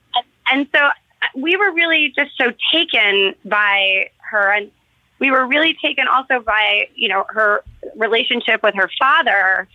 and 0.52 0.68
so 0.74 0.88
we 1.34 1.56
were 1.56 1.72
really 1.72 2.12
just 2.16 2.36
so 2.36 2.52
taken 2.72 3.34
by 3.44 4.10
her, 4.30 4.52
and 4.52 4.70
we 5.18 5.30
were 5.30 5.46
really 5.46 5.76
taken 5.82 6.06
also 6.06 6.40
by 6.40 6.88
you 6.94 7.08
know 7.08 7.24
her 7.28 7.62
relationship 7.96 8.62
with 8.62 8.74
her 8.74 8.90
father, 8.98 9.68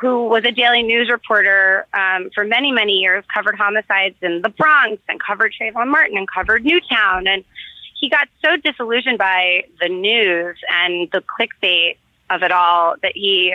who 0.00 0.26
was 0.28 0.44
a 0.44 0.52
daily 0.52 0.82
news 0.82 1.10
reporter 1.10 1.86
um, 1.94 2.30
for 2.34 2.44
many, 2.44 2.72
many 2.72 2.94
years, 2.94 3.24
covered 3.32 3.56
homicides 3.56 4.16
in 4.22 4.42
the 4.42 4.48
Bronx 4.48 5.00
and 5.08 5.20
covered 5.20 5.54
Trayvon 5.60 5.88
Martin 5.88 6.16
and 6.16 6.28
covered 6.28 6.64
Newtown. 6.64 7.26
And 7.26 7.44
he 7.98 8.08
got 8.08 8.28
so 8.44 8.56
disillusioned 8.56 9.18
by 9.18 9.64
the 9.80 9.88
news 9.88 10.56
and 10.70 11.10
the 11.12 11.22
clickbait 11.22 11.96
of 12.30 12.42
it 12.42 12.50
all 12.50 12.96
that 13.02 13.12
he 13.14 13.54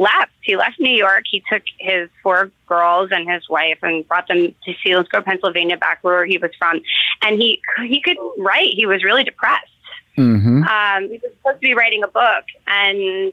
left. 0.00 0.32
He 0.40 0.56
left 0.56 0.80
New 0.80 0.94
York. 0.94 1.24
He 1.30 1.44
took 1.52 1.62
his 1.78 2.08
four 2.22 2.50
girls 2.66 3.10
and 3.12 3.30
his 3.30 3.48
wife 3.48 3.78
and 3.82 4.06
brought 4.08 4.26
them 4.26 4.54
to 4.64 4.74
Selinsgrove, 4.84 5.24
Pennsylvania, 5.24 5.76
back 5.76 6.02
where 6.02 6.24
he 6.24 6.38
was 6.38 6.50
from. 6.58 6.80
And 7.22 7.40
he 7.40 7.60
he 7.86 8.00
couldn't 8.00 8.32
write. 8.38 8.72
He 8.74 8.86
was 8.86 9.04
really 9.04 9.22
depressed. 9.22 9.66
Mm-hmm. 10.16 10.64
Um, 10.64 11.02
he 11.04 11.18
was 11.22 11.32
supposed 11.36 11.60
to 11.60 11.66
be 11.66 11.74
writing 11.74 12.02
a 12.02 12.08
book, 12.08 12.44
and 12.66 13.32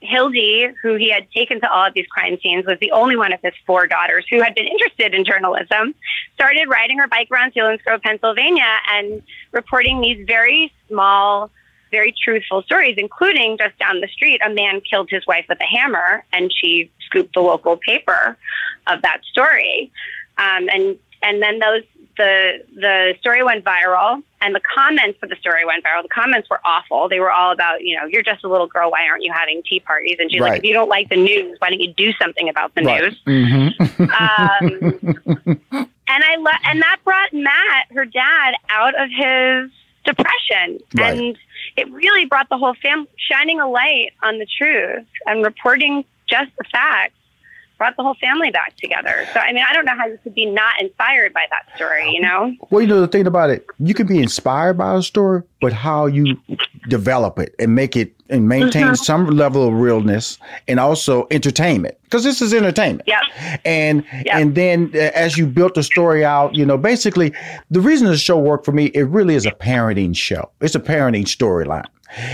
Hildy, 0.00 0.68
who 0.82 0.94
he 0.94 1.10
had 1.10 1.30
taken 1.30 1.60
to 1.60 1.70
all 1.70 1.86
of 1.86 1.94
these 1.94 2.06
crime 2.06 2.38
scenes, 2.42 2.66
was 2.66 2.78
the 2.80 2.92
only 2.92 3.16
one 3.16 3.32
of 3.32 3.40
his 3.42 3.54
four 3.66 3.86
daughters 3.86 4.26
who 4.30 4.42
had 4.42 4.54
been 4.54 4.66
interested 4.66 5.14
in 5.14 5.24
journalism. 5.24 5.94
Started 6.34 6.68
riding 6.68 6.98
her 6.98 7.08
bike 7.08 7.28
around 7.30 7.54
Selinsgrove, 7.54 8.02
Pennsylvania, 8.02 8.78
and 8.92 9.22
reporting 9.52 10.00
these 10.00 10.26
very 10.26 10.72
small 10.88 11.50
very 11.90 12.14
truthful 12.24 12.62
stories, 12.62 12.94
including 12.98 13.56
just 13.58 13.78
down 13.78 14.00
the 14.00 14.08
street, 14.08 14.40
a 14.44 14.50
man 14.50 14.80
killed 14.80 15.08
his 15.10 15.26
wife 15.26 15.46
with 15.48 15.60
a 15.60 15.64
hammer, 15.66 16.24
and 16.32 16.52
she 16.52 16.90
scooped 17.06 17.34
the 17.34 17.40
local 17.40 17.76
paper 17.76 18.36
of 18.86 19.02
that 19.02 19.20
story. 19.30 19.90
Um, 20.38 20.68
and 20.68 20.98
and 21.22 21.42
then 21.42 21.58
those 21.58 21.82
the 22.16 22.64
the 22.74 23.14
story 23.20 23.42
went 23.42 23.64
viral, 23.64 24.22
and 24.40 24.54
the 24.54 24.60
comments 24.74 25.18
for 25.20 25.26
the 25.26 25.36
story 25.36 25.64
went 25.66 25.84
viral. 25.84 26.02
The 26.02 26.08
comments 26.08 26.48
were 26.50 26.60
awful. 26.64 27.08
They 27.08 27.20
were 27.20 27.30
all 27.30 27.52
about, 27.52 27.82
you 27.82 27.96
know, 27.96 28.06
you're 28.06 28.22
just 28.22 28.42
a 28.44 28.48
little 28.48 28.66
girl. 28.66 28.90
Why 28.90 29.06
aren't 29.08 29.22
you 29.22 29.32
having 29.32 29.62
tea 29.68 29.80
parties? 29.80 30.16
And 30.18 30.30
she's 30.30 30.40
Right. 30.40 30.50
like, 30.52 30.58
if 30.60 30.64
you 30.64 30.72
don't 30.72 30.88
like 30.88 31.08
the 31.10 31.16
news, 31.16 31.56
why 31.60 31.68
don't 31.70 31.80
you 31.80 31.92
do 31.94 32.12
something 32.14 32.48
about 32.48 32.74
the 32.74 32.82
Right. 32.82 33.02
news? 33.02 33.20
Mm-hmm. 33.26 34.04
Um, 34.16 35.60
and 36.08 36.24
I 36.24 36.36
le- 36.36 36.60
and 36.70 36.80
that 36.82 36.98
brought 37.04 37.32
Matt, 37.32 37.86
her 37.90 38.04
dad, 38.04 38.54
out 38.70 38.94
of 39.00 39.10
his 39.10 39.70
depression, 40.04 40.78
Right. 40.96 41.18
and 41.18 41.38
it 41.76 41.90
really 41.92 42.24
brought 42.24 42.48
the 42.48 42.58
whole 42.58 42.74
family 42.82 43.08
shining 43.16 43.60
a 43.60 43.68
light 43.68 44.12
on 44.22 44.38
the 44.38 44.46
truth 44.46 45.06
and 45.26 45.44
reporting 45.44 46.04
just 46.28 46.50
the 46.58 46.64
facts. 46.70 47.14
Brought 47.78 47.96
the 47.96 48.02
whole 48.02 48.14
family 48.14 48.50
back 48.50 48.74
together. 48.76 49.26
So 49.34 49.40
I 49.40 49.52
mean, 49.52 49.64
I 49.68 49.74
don't 49.74 49.84
know 49.84 49.96
how 49.96 50.06
you 50.06 50.18
could 50.22 50.34
be 50.34 50.46
not 50.46 50.80
inspired 50.80 51.34
by 51.34 51.44
that 51.50 51.76
story. 51.76 52.10
You 52.10 52.22
know? 52.22 52.54
Well, 52.70 52.80
you 52.80 52.86
know 52.88 53.00
the 53.00 53.08
thing 53.08 53.26
about 53.26 53.50
it, 53.50 53.66
you 53.78 53.92
can 53.94 54.06
be 54.06 54.18
inspired 54.18 54.78
by 54.78 54.94
a 54.94 55.02
story, 55.02 55.42
but 55.60 55.72
how 55.72 56.06
you 56.06 56.38
develop 56.88 57.38
it 57.38 57.54
and 57.58 57.74
make 57.74 57.96
it 57.96 58.12
and 58.28 58.48
maintain 58.48 58.86
Mhm. 58.88 58.96
some 58.96 59.26
level 59.26 59.68
of 59.68 59.74
realness 59.74 60.38
and 60.66 60.80
also 60.80 61.28
entertainment, 61.30 61.96
because 62.04 62.24
this 62.24 62.42
is 62.42 62.52
entertainment. 62.52 63.02
Yeah. 63.06 63.20
And 63.64 64.04
and 64.32 64.54
then 64.54 64.90
uh, 64.94 65.10
as 65.14 65.36
you 65.38 65.46
built 65.46 65.74
the 65.74 65.82
story 65.84 66.24
out, 66.24 66.54
you 66.54 66.64
know, 66.66 66.76
basically 66.76 67.32
the 67.70 67.80
reason 67.80 68.06
the 68.08 68.16
show 68.16 68.38
worked 68.38 68.64
for 68.64 68.72
me, 68.72 68.86
it 68.86 69.04
really 69.04 69.34
is 69.36 69.46
a 69.46 69.52
parenting 69.52 70.16
show. 70.16 70.50
It's 70.60 70.74
a 70.74 70.80
parenting 70.80 71.24
storyline. 71.26 71.84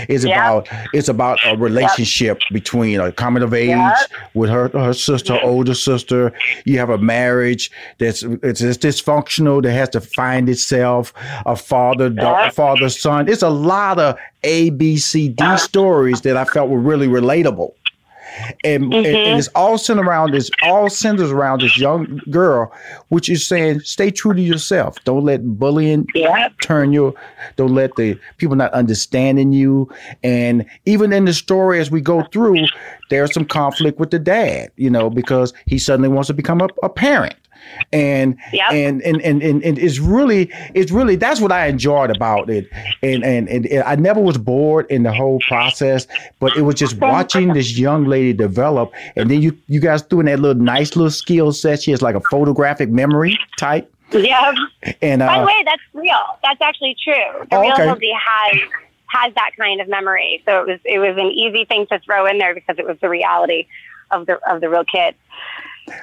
It's 0.07 0.23
Yeah. 0.23 0.35
about 0.35 0.69
it's 0.93 1.09
about 1.09 1.39
a 1.45 1.55
relationship 1.57 2.41
between 2.51 2.99
a 2.99 3.11
coming 3.11 3.43
of 3.43 3.53
age 3.53 3.69
Yep. 3.69 3.97
with 4.33 4.49
her 4.49 4.69
her 4.69 4.93
sister, 4.93 5.33
mm-hmm. 5.33 5.47
older 5.47 5.73
sister. 5.73 6.31
You 6.65 6.79
have 6.79 6.89
a 6.89 6.97
marriage 6.97 7.71
that's 7.99 8.23
it's, 8.23 8.61
it's 8.61 8.77
dysfunctional 8.77 9.61
that 9.63 9.71
has 9.71 9.89
to 9.89 10.01
find 10.01 10.49
itself. 10.49 11.13
A 11.45 11.55
father, 11.55 12.09
da- 12.09 12.45
Yep. 12.45 12.53
father, 12.53 12.89
son. 12.89 13.27
It's 13.29 13.43
a 13.43 13.49
lot 13.49 13.99
of 13.99 14.17
A, 14.43 14.69
B, 14.71 14.97
C, 14.97 15.29
D 15.29 15.43
uh-huh. 15.43 15.57
stories 15.57 16.21
that 16.21 16.37
I 16.37 16.45
felt 16.45 16.69
were 16.69 16.79
really 16.79 17.07
relatable. 17.07 17.71
And, 18.63 18.93
and, 18.93 19.05
Mhm. 19.05 19.27
and 19.27 19.39
it's 19.39 19.47
all 19.49 19.77
centered 19.77 20.05
around 20.05 20.33
this, 20.33 20.49
all 20.63 20.89
centers 20.89 21.31
around 21.31 21.61
this 21.61 21.77
young 21.77 22.19
girl, 22.29 22.71
which 23.09 23.29
is 23.29 23.45
saying, 23.45 23.81
stay 23.81 24.11
true 24.11 24.33
to 24.33 24.41
yourself. 24.41 24.97
Don't 25.03 25.23
let 25.25 25.43
bullying 25.43 26.07
turn 26.61 26.93
you. 26.93 27.13
Don't 27.55 27.75
let 27.75 27.95
the 27.95 28.17
people 28.37 28.55
not 28.55 28.71
understanding 28.73 29.53
you. 29.53 29.89
And 30.23 30.65
even 30.85 31.13
in 31.13 31.25
the 31.25 31.33
story, 31.33 31.79
as 31.79 31.91
we 31.91 32.01
go 32.01 32.23
through, 32.31 32.65
there's 33.09 33.33
some 33.33 33.45
conflict 33.45 33.99
with 33.99 34.11
the 34.11 34.19
dad, 34.19 34.71
you 34.77 34.89
know, 34.89 35.09
because 35.09 35.53
he 35.65 35.77
suddenly 35.77 36.09
wants 36.09 36.27
to 36.27 36.33
become 36.33 36.61
a, 36.61 36.67
a 36.81 36.89
parent. 36.89 37.35
And, 37.91 38.37
and, 38.53 39.01
and 39.01 39.21
and 39.21 39.41
and 39.41 39.63
and 39.63 39.77
it's 39.79 39.99
really 39.99 40.51
it's 40.73 40.91
really 40.91 41.15
that's 41.15 41.39
what 41.41 41.51
I 41.51 41.67
enjoyed 41.67 42.15
about 42.15 42.49
it, 42.49 42.69
and, 43.01 43.23
and 43.23 43.47
and 43.49 43.65
and 43.67 43.83
I 43.83 43.95
never 43.95 44.19
was 44.19 44.37
bored 44.37 44.85
in 44.89 45.03
the 45.03 45.11
whole 45.13 45.39
process, 45.47 46.07
but 46.39 46.55
it 46.55 46.61
was 46.61 46.75
just 46.75 46.97
watching 46.97 47.53
this 47.53 47.77
young 47.77 48.05
lady 48.05 48.33
develop, 48.33 48.93
and 49.15 49.29
then 49.29 49.41
you 49.41 49.57
you 49.67 49.79
guys 49.79 50.01
threw 50.03 50.19
in 50.21 50.25
that 50.27 50.39
little 50.39 50.61
nice 50.61 50.95
little 50.95 51.11
skill 51.11 51.51
set. 51.51 51.81
She 51.81 51.91
has 51.91 52.01
like 52.01 52.15
a 52.15 52.21
photographic 52.31 52.89
memory 52.89 53.37
type, 53.57 53.91
Yeah. 54.11 54.53
and 55.01 55.19
By 55.19 55.37
the 55.37 55.43
uh, 55.43 55.45
way, 55.45 55.63
that's 55.65 55.81
real. 55.93 56.37
That's 56.43 56.61
actually 56.61 56.95
true. 57.03 57.13
The 57.49 57.55
Oh, 57.57 57.61
real 57.61 57.73
okay. 57.73 57.85
Hildy 57.85 58.11
has 58.13 58.59
has 59.07 59.33
that 59.35 59.51
kind 59.57 59.79
of 59.81 59.87
memory. 59.87 60.41
So 60.45 60.61
it 60.61 60.67
was 60.67 60.79
it 60.85 60.99
was 60.99 61.15
an 61.17 61.31
easy 61.31 61.65
thing 61.65 61.85
to 61.87 61.99
throw 61.99 62.25
in 62.25 62.37
there 62.39 62.53
because 62.53 62.77
it 62.79 62.85
was 62.85 62.97
the 63.01 63.09
reality 63.09 63.67
of 64.11 64.25
the 64.25 64.39
of 64.49 64.61
the 64.61 64.69
real 64.69 64.85
kid. 64.85 65.15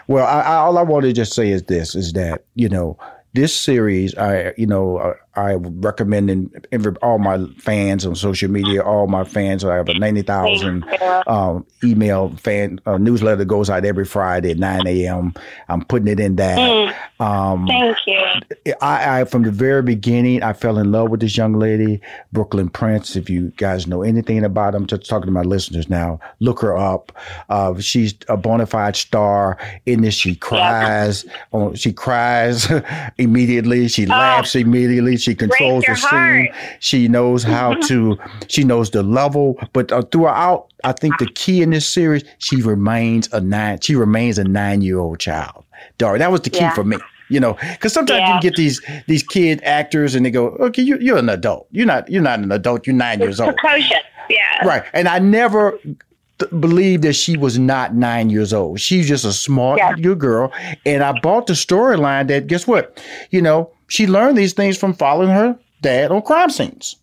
Well, 0.08 0.26
I, 0.26 0.40
I, 0.40 0.54
all 0.56 0.78
I 0.78 0.82
want 0.82 1.04
to 1.04 1.12
just 1.12 1.32
say 1.32 1.50
is 1.50 1.62
this: 1.64 1.94
is 1.94 2.12
that 2.14 2.44
you 2.54 2.68
know 2.68 2.98
this 3.34 3.54
series, 3.54 4.14
I 4.16 4.52
you 4.56 4.66
know 4.66 4.98
uh, 4.98 5.14
I 5.40 5.54
recommend 5.54 6.30
in 6.30 6.50
every, 6.70 6.94
all 6.96 7.18
my 7.18 7.46
fans 7.58 8.04
on 8.04 8.14
social 8.14 8.50
media, 8.50 8.82
all 8.82 9.06
my 9.06 9.24
fans. 9.24 9.64
I 9.64 9.76
have 9.76 9.88
a 9.88 9.98
ninety 9.98 10.22
thousand 10.22 10.84
um, 11.26 11.66
email 11.82 12.30
fan 12.36 12.80
uh, 12.86 12.98
newsletter 12.98 13.36
that 13.36 13.46
goes 13.46 13.70
out 13.70 13.84
every 13.84 14.04
Friday 14.04 14.50
at 14.50 14.58
nine 14.58 14.86
a.m. 14.86 15.32
I'm 15.68 15.84
putting 15.84 16.08
it 16.08 16.20
in 16.20 16.36
that. 16.36 16.58
Mm. 16.58 16.94
Um, 17.20 17.66
Thank 17.66 17.96
you. 18.06 18.74
I, 18.80 19.20
I 19.20 19.24
from 19.24 19.42
the 19.42 19.50
very 19.50 19.82
beginning, 19.82 20.42
I 20.42 20.52
fell 20.52 20.78
in 20.78 20.92
love 20.92 21.10
with 21.10 21.20
this 21.20 21.36
young 21.36 21.54
lady, 21.58 22.00
Brooklyn 22.32 22.68
Prince. 22.68 23.16
If 23.16 23.30
you 23.30 23.52
guys 23.56 23.86
know 23.86 24.02
anything 24.02 24.44
about 24.44 24.74
her, 24.74 24.78
I'm 24.78 24.86
just 24.86 25.08
talking 25.08 25.26
to 25.26 25.32
my 25.32 25.42
listeners 25.42 25.88
now. 25.88 26.20
Look 26.40 26.60
her 26.60 26.76
up. 26.76 27.12
Uh, 27.48 27.78
she's 27.78 28.14
a 28.28 28.36
bona 28.36 28.66
fide 28.66 28.96
star. 28.96 29.58
In 29.86 30.02
this, 30.02 30.14
she 30.14 30.34
cries. 30.34 31.24
Oh, 31.52 31.74
she 31.74 31.92
cries 31.92 32.70
immediately. 33.18 33.88
She 33.88 34.06
laughs 34.06 34.54
immediately. 34.54 35.16
She 35.16 35.29
controls 35.34 35.84
your 35.86 35.96
the 35.96 36.00
scene. 36.00 36.10
heart. 36.10 36.48
She 36.80 37.08
knows 37.08 37.42
how 37.42 37.74
to. 37.88 38.18
She 38.48 38.64
knows 38.64 38.90
the 38.90 39.02
level. 39.02 39.58
But 39.72 39.92
uh, 39.92 40.02
throughout, 40.02 40.68
I 40.84 40.92
think 40.92 41.18
the 41.18 41.26
key 41.26 41.62
in 41.62 41.70
this 41.70 41.88
series, 41.88 42.24
she 42.38 42.62
remains 42.62 43.28
a 43.32 43.40
nine. 43.40 43.80
She 43.80 43.94
remains 43.94 44.38
a 44.38 44.44
nine 44.44 44.82
year 44.82 44.98
old 44.98 45.18
child. 45.20 45.64
Dara, 45.98 46.18
that 46.18 46.30
was 46.32 46.40
the 46.42 46.50
key 46.50 46.60
Yeah. 46.60 46.74
for 46.74 46.84
me. 46.84 46.96
You 47.28 47.38
know, 47.38 47.56
because 47.72 47.92
sometimes 47.92 48.18
Yeah. 48.20 48.34
you 48.34 48.40
get 48.40 48.56
these 48.56 48.80
these 49.06 49.22
kid 49.22 49.60
actors 49.62 50.14
and 50.16 50.26
they 50.26 50.30
go, 50.32 50.48
okay, 50.58 50.82
you, 50.82 50.98
you're 50.98 51.18
an 51.18 51.28
adult. 51.28 51.68
You're 51.70 51.86
not. 51.86 52.10
You're 52.10 52.22
not 52.22 52.40
an 52.40 52.50
adult. 52.50 52.86
You're 52.86 52.96
nine 52.96 53.20
years 53.20 53.38
old. 53.40 53.56
Precocious. 53.56 53.98
Yeah. 54.28 54.66
Right. 54.66 54.82
And 54.92 55.06
I 55.06 55.20
never 55.20 55.78
th- 55.82 56.50
believed 56.60 57.02
that 57.04 57.12
she 57.12 57.36
was 57.36 57.56
not 57.58 57.94
nine 57.94 58.30
years 58.30 58.52
old. 58.52 58.80
She's 58.80 59.06
just 59.06 59.24
a 59.24 59.32
smart 59.32 59.78
Yeah. 59.78 59.94
girl. 60.14 60.52
And 60.84 61.02
I 61.04 61.18
bought 61.20 61.46
the 61.46 61.52
storyline 61.52 62.26
that 62.28 62.46
guess 62.48 62.66
what? 62.66 63.00
You 63.30 63.42
know, 63.42 63.70
she 63.90 64.06
learned 64.06 64.38
these 64.38 64.54
things 64.54 64.78
from 64.78 64.94
following 64.94 65.28
her 65.28 65.58
dad 65.82 66.10
on 66.10 66.22
crime 66.22 66.50
scenes. 66.50 66.96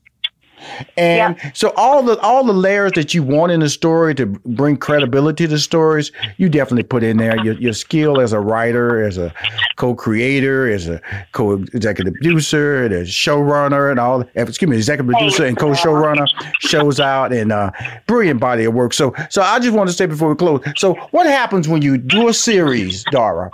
And 0.97 1.37
so 1.53 1.71
all 1.77 2.01
the 2.01 2.19
all 2.19 2.43
the 2.43 2.53
layers 2.53 2.93
that 2.93 3.13
you 3.13 3.21
want 3.21 3.51
in 3.51 3.59
the 3.59 3.69
story 3.69 4.15
to 4.15 4.25
bring 4.25 4.75
credibility 4.77 5.45
to 5.45 5.51
the 5.51 5.59
stories, 5.59 6.11
you 6.37 6.49
definitely 6.49 6.83
put 6.83 7.03
in 7.03 7.17
there. 7.17 7.37
Your, 7.43 7.53
your 7.55 7.73
skill 7.73 8.19
as 8.19 8.33
a 8.33 8.39
writer, 8.39 9.03
as 9.03 9.19
a 9.19 9.31
co-creator, 9.75 10.69
as 10.69 10.87
a 10.87 10.99
co-executive 11.33 12.15
producer, 12.15 12.83
and 12.83 12.93
a 12.93 13.03
showrunner, 13.03 13.91
and 13.91 13.99
all. 13.99 14.23
Excuse 14.35 14.69
me, 14.69 14.77
executive 14.77 15.11
producer 15.11 15.45
and 15.45 15.57
co-showrunner 15.57 16.27
shows 16.59 16.99
out, 16.99 17.31
and 17.31 17.51
uh, 17.51 17.71
brilliant 18.07 18.39
body 18.39 18.65
of 18.65 18.73
work. 18.73 18.93
So, 18.93 19.13
so 19.29 19.43
I 19.43 19.59
just 19.59 19.75
want 19.75 19.89
to 19.89 19.95
say 19.95 20.07
before 20.07 20.29
we 20.29 20.35
close. 20.35 20.63
So, 20.75 20.95
what 21.11 21.27
happens 21.27 21.67
when 21.67 21.83
you 21.83 21.97
do 21.97 22.27
a 22.29 22.33
series, 22.33 23.03
Dara? 23.11 23.51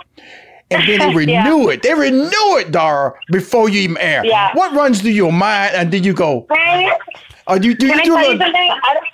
And 0.70 0.88
then 0.88 0.98
they 0.98 1.14
renew 1.22 1.32
Yeah. 1.32 1.68
it. 1.70 1.82
They 1.82 1.94
renew 1.94 2.56
it, 2.58 2.70
Dara, 2.72 3.12
before 3.30 3.68
you 3.68 3.80
even 3.82 3.96
air. 3.98 4.24
Yeah. 4.24 4.50
What 4.54 4.72
runs 4.74 5.00
through 5.02 5.10
your 5.12 5.32
mind, 5.32 5.74
and 5.74 5.92
then 5.92 6.04
you 6.04 6.12
go, 6.14 6.46
Right? 6.48 6.92
Oh, 7.46 7.54
you 7.56 7.74
do 7.74 7.88
Can 7.88 7.96
you 7.98 8.00
I 8.00 8.04
do 8.04 8.10
tell 8.14 8.16
a 8.16 8.32
you 8.32 8.38
something? 8.38 8.70
I 8.70 8.94
don't, 8.94 9.04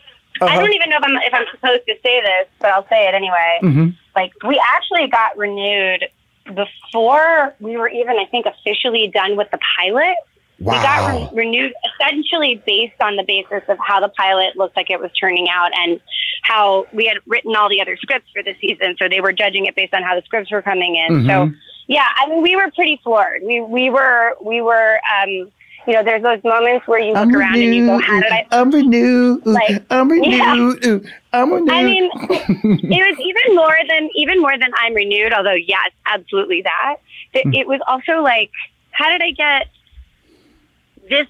I 0.42 0.44
Uh-huh. 0.46 0.60
don't 0.60 0.72
even 0.72 0.88
know 0.90 0.96
if 0.96 1.04
I'm 1.04 1.16
if 1.16 1.34
I'm 1.34 1.44
supposed 1.50 1.82
to 1.86 1.94
say 2.02 2.20
this, 2.22 2.46
but 2.60 2.70
I'll 2.70 2.86
say 2.88 3.08
it 3.08 3.14
anyway. 3.14 3.58
Mhm. 3.62 3.94
Like 4.16 4.32
we 4.46 4.60
actually 4.74 5.08
got 5.08 5.36
renewed 5.36 6.06
before 6.54 7.54
we 7.60 7.76
were 7.76 7.88
even, 7.88 8.16
I 8.18 8.24
think, 8.26 8.46
officially 8.46 9.08
done 9.08 9.36
with 9.36 9.50
the 9.50 9.58
pilot. 9.76 10.16
We 10.60 10.72
got 10.72 11.10
re- 11.32 11.44
renewed 11.44 11.72
essentially 11.94 12.62
based 12.66 13.00
on 13.02 13.16
the 13.16 13.22
basis 13.24 13.62
of 13.68 13.78
how 13.78 13.98
the 14.00 14.10
pilot 14.10 14.56
looked 14.56 14.76
like 14.76 14.90
it 14.90 15.00
was 15.00 15.10
turning 15.18 15.48
out 15.48 15.70
and 15.76 15.98
how 16.42 16.86
we 16.92 17.06
had 17.06 17.16
written 17.26 17.56
all 17.56 17.68
the 17.70 17.80
other 17.80 17.96
scripts 17.96 18.30
for 18.32 18.42
the 18.42 18.54
season. 18.60 18.94
So 18.98 19.08
they 19.08 19.20
were 19.22 19.32
judging 19.32 19.66
it 19.66 19.74
based 19.74 19.94
on 19.94 20.02
how 20.02 20.14
the 20.14 20.22
scripts 20.22 20.50
were 20.50 20.62
coming 20.62 20.96
in. 20.96 21.24
So 21.24 21.46
Mhm. 21.46 21.56
yeah, 21.86 22.08
I 22.16 22.28
mean, 22.28 22.42
we 22.42 22.56
were 22.56 22.70
pretty 22.72 23.00
floored. 23.02 23.42
We 23.42 23.60
we 23.62 23.88
were 23.90 24.36
we 24.42 24.60
were 24.60 25.00
um, 25.22 25.50
you 25.86 25.94
know, 25.94 26.02
there's 26.04 26.22
those 26.22 26.44
moments 26.44 26.86
where 26.86 26.98
you 26.98 27.12
look 27.14 27.16
I'm 27.22 27.34
around 27.34 27.54
and 27.54 27.74
you 27.74 27.86
go, 27.86 27.98
how 27.98 28.20
did 28.20 28.30
I? 28.30 28.46
I'm 28.52 28.70
renewed. 28.70 29.46
Like, 29.46 29.82
I'm 29.90 30.08
renewed. 30.10 30.84
Ooh, 30.84 31.02
I'm 31.32 31.50
renewed. 31.50 31.70
I 31.72 31.82
mean, 31.84 32.10
it 32.20 33.08
was 33.08 33.18
even 33.18 33.56
more 33.56 33.74
than 33.88 34.10
even 34.14 34.40
more 34.42 34.58
than 34.58 34.70
I'm 34.76 34.92
renewed. 34.94 35.32
Although, 35.32 35.54
yes, 35.54 35.90
absolutely 36.04 36.60
that. 36.62 36.96
It, 37.32 37.44
Hmm. 37.44 37.54
it 37.54 37.66
was 37.66 37.80
also 37.86 38.20
like, 38.20 38.50
how 38.90 39.08
did 39.08 39.22
I 39.22 39.30
get 39.30 39.68
this 41.10 41.26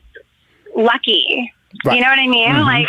lucky? 0.76 1.52
Right. 1.84 1.96
You 1.96 2.02
know 2.02 2.10
what 2.10 2.18
I 2.18 2.26
mean? 2.28 2.50
Mhm. 2.52 2.64
Like, 2.66 2.86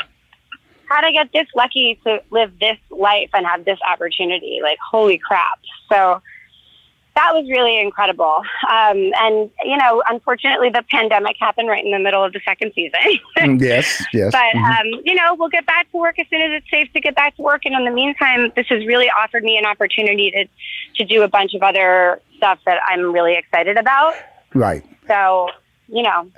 how 0.90 1.02
did 1.02 1.08
I 1.08 1.12
get 1.12 1.32
this 1.34 1.48
lucky 1.56 2.00
to 2.06 2.22
live 2.30 2.52
this 2.60 2.78
life 2.90 3.30
and 3.34 3.46
have 3.46 3.66
this 3.66 3.80
opportunity? 3.88 4.60
Like, 4.62 4.78
holy 4.80 5.18
crap! 5.18 5.60
So 5.90 6.22
that 7.16 7.34
was 7.34 7.46
really 7.50 7.80
incredible. 7.80 8.42
Um, 8.70 9.12
and 9.20 9.50
you 9.66 9.78
know, 9.78 10.02
unfortunately, 10.10 10.70
the 10.70 10.84
pandemic 10.90 11.36
happened 11.40 11.68
right 11.70 11.84
in 11.84 11.92
the 11.92 12.00
middle 12.00 12.24
of 12.24 12.34
the 12.34 12.40
second 12.46 12.72
season. 12.74 13.00
Mm, 13.38 13.62
yes, 13.62 14.04
yes. 14.14 14.32
But 14.32 14.54
Mhm. 14.56 14.80
um, 14.80 15.02
you 15.06 15.14
know, 15.16 15.36
we'll 15.36 15.50
get 15.50 15.66
back 15.66 15.90
to 15.92 15.98
work 15.98 16.18
as 16.20 16.28
soon 16.30 16.42
as 16.42 16.52
it's 16.62 16.70
safe 16.72 16.92
to 16.94 17.00
get 17.02 17.16
back 17.16 17.36
to 17.36 17.42
work. 17.42 17.62
And 17.66 17.76
in 17.76 17.86
the 17.86 17.92
meantime, 17.92 18.52
this 18.56 18.68
has 18.68 18.86
really 18.86 19.10
offered 19.10 19.44
me 19.44 19.58
an 19.58 19.66
opportunity 19.66 20.32
to 20.32 20.46
to 20.98 21.06
do 21.06 21.22
a 21.24 21.28
bunch 21.28 21.54
of 21.54 21.62
other 21.64 22.22
stuff 22.38 22.60
that 22.66 22.80
I'm 22.88 23.12
really 23.14 23.36
excited 23.36 23.78
about. 23.78 24.16
right. 24.54 24.84
So 25.08 25.50
you 25.90 26.04
know, 26.04 26.30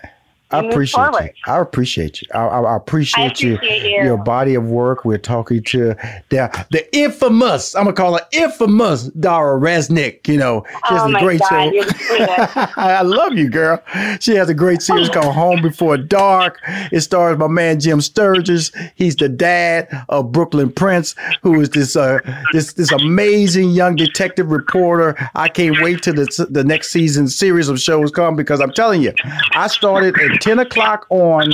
I 0.54 0.60
appreciate 0.66 1.12
you. 1.14 1.30
I 1.48 1.60
appreciate 1.60 2.22
you. 2.22 2.28
I, 2.34 2.40
I, 2.40 2.62
I 2.62 2.76
appreciate, 2.78 3.24
I 3.24 3.26
appreciate 3.28 3.84
you. 3.84 4.04
Your 4.04 4.18
body 4.18 4.56
of 4.56 4.66
work. 4.66 5.04
We're 5.06 5.18
talking 5.18 5.64
to 5.64 5.96
the 6.30 6.66
the 6.72 6.96
infamous. 6.98 7.76
I'm 7.76 7.84
gonna 7.86 7.96
call 7.96 8.14
her 8.18 8.26
infamous 8.32 9.04
Dara 9.20 9.60
Resnick. 9.60 10.28
You 10.28 10.38
know, 10.38 10.64
she 10.88 10.94
has 10.94 11.04
Oh 11.04 11.16
a 11.16 11.20
great 11.20 11.40
God, 11.42 11.50
show. 11.50 11.72
you're 11.72 11.86
the 11.86 11.94
sweetest. 11.94 12.58
I 12.78 13.02
love 13.02 13.34
you, 13.34 13.50
girl. 13.50 13.82
She 14.20 14.36
has 14.36 14.50
a 14.50 14.54
great 14.54 14.82
series 14.82 15.10
called 15.10 15.34
Home 15.34 15.62
Before 15.62 15.98
Dark. 15.98 16.60
It 16.92 17.02
stars 17.02 17.38
my 17.38 17.48
man 17.48 17.80
Jim 17.80 18.02
Sturgess. 18.02 18.72
He's 18.96 19.16
the 19.16 19.30
dad 19.30 19.88
of 20.10 20.32
Brooklyn 20.32 20.72
Prince, 20.72 21.16
who 21.42 21.60
is 21.62 21.70
this 21.72 21.96
uh, 21.96 22.20
this 22.52 22.74
this 22.74 22.92
amazing 22.92 23.72
young 23.72 23.96
detective 23.96 24.52
reporter. 24.52 25.16
I 25.36 25.50
can't 25.50 25.82
wait 25.82 26.04
till 26.04 26.14
the 26.14 26.48
the 26.50 26.64
next 26.64 26.92
season 26.92 27.28
series 27.28 27.70
of 27.70 27.80
shows 27.80 28.12
come 28.12 28.36
because 28.36 28.60
I'm 28.62 28.72
telling 28.72 29.02
you, 29.02 29.14
I 29.56 29.68
started 29.68 30.18
at 30.20 30.42
10 30.44 30.60
o'clock 30.60 31.06
on 31.10 31.54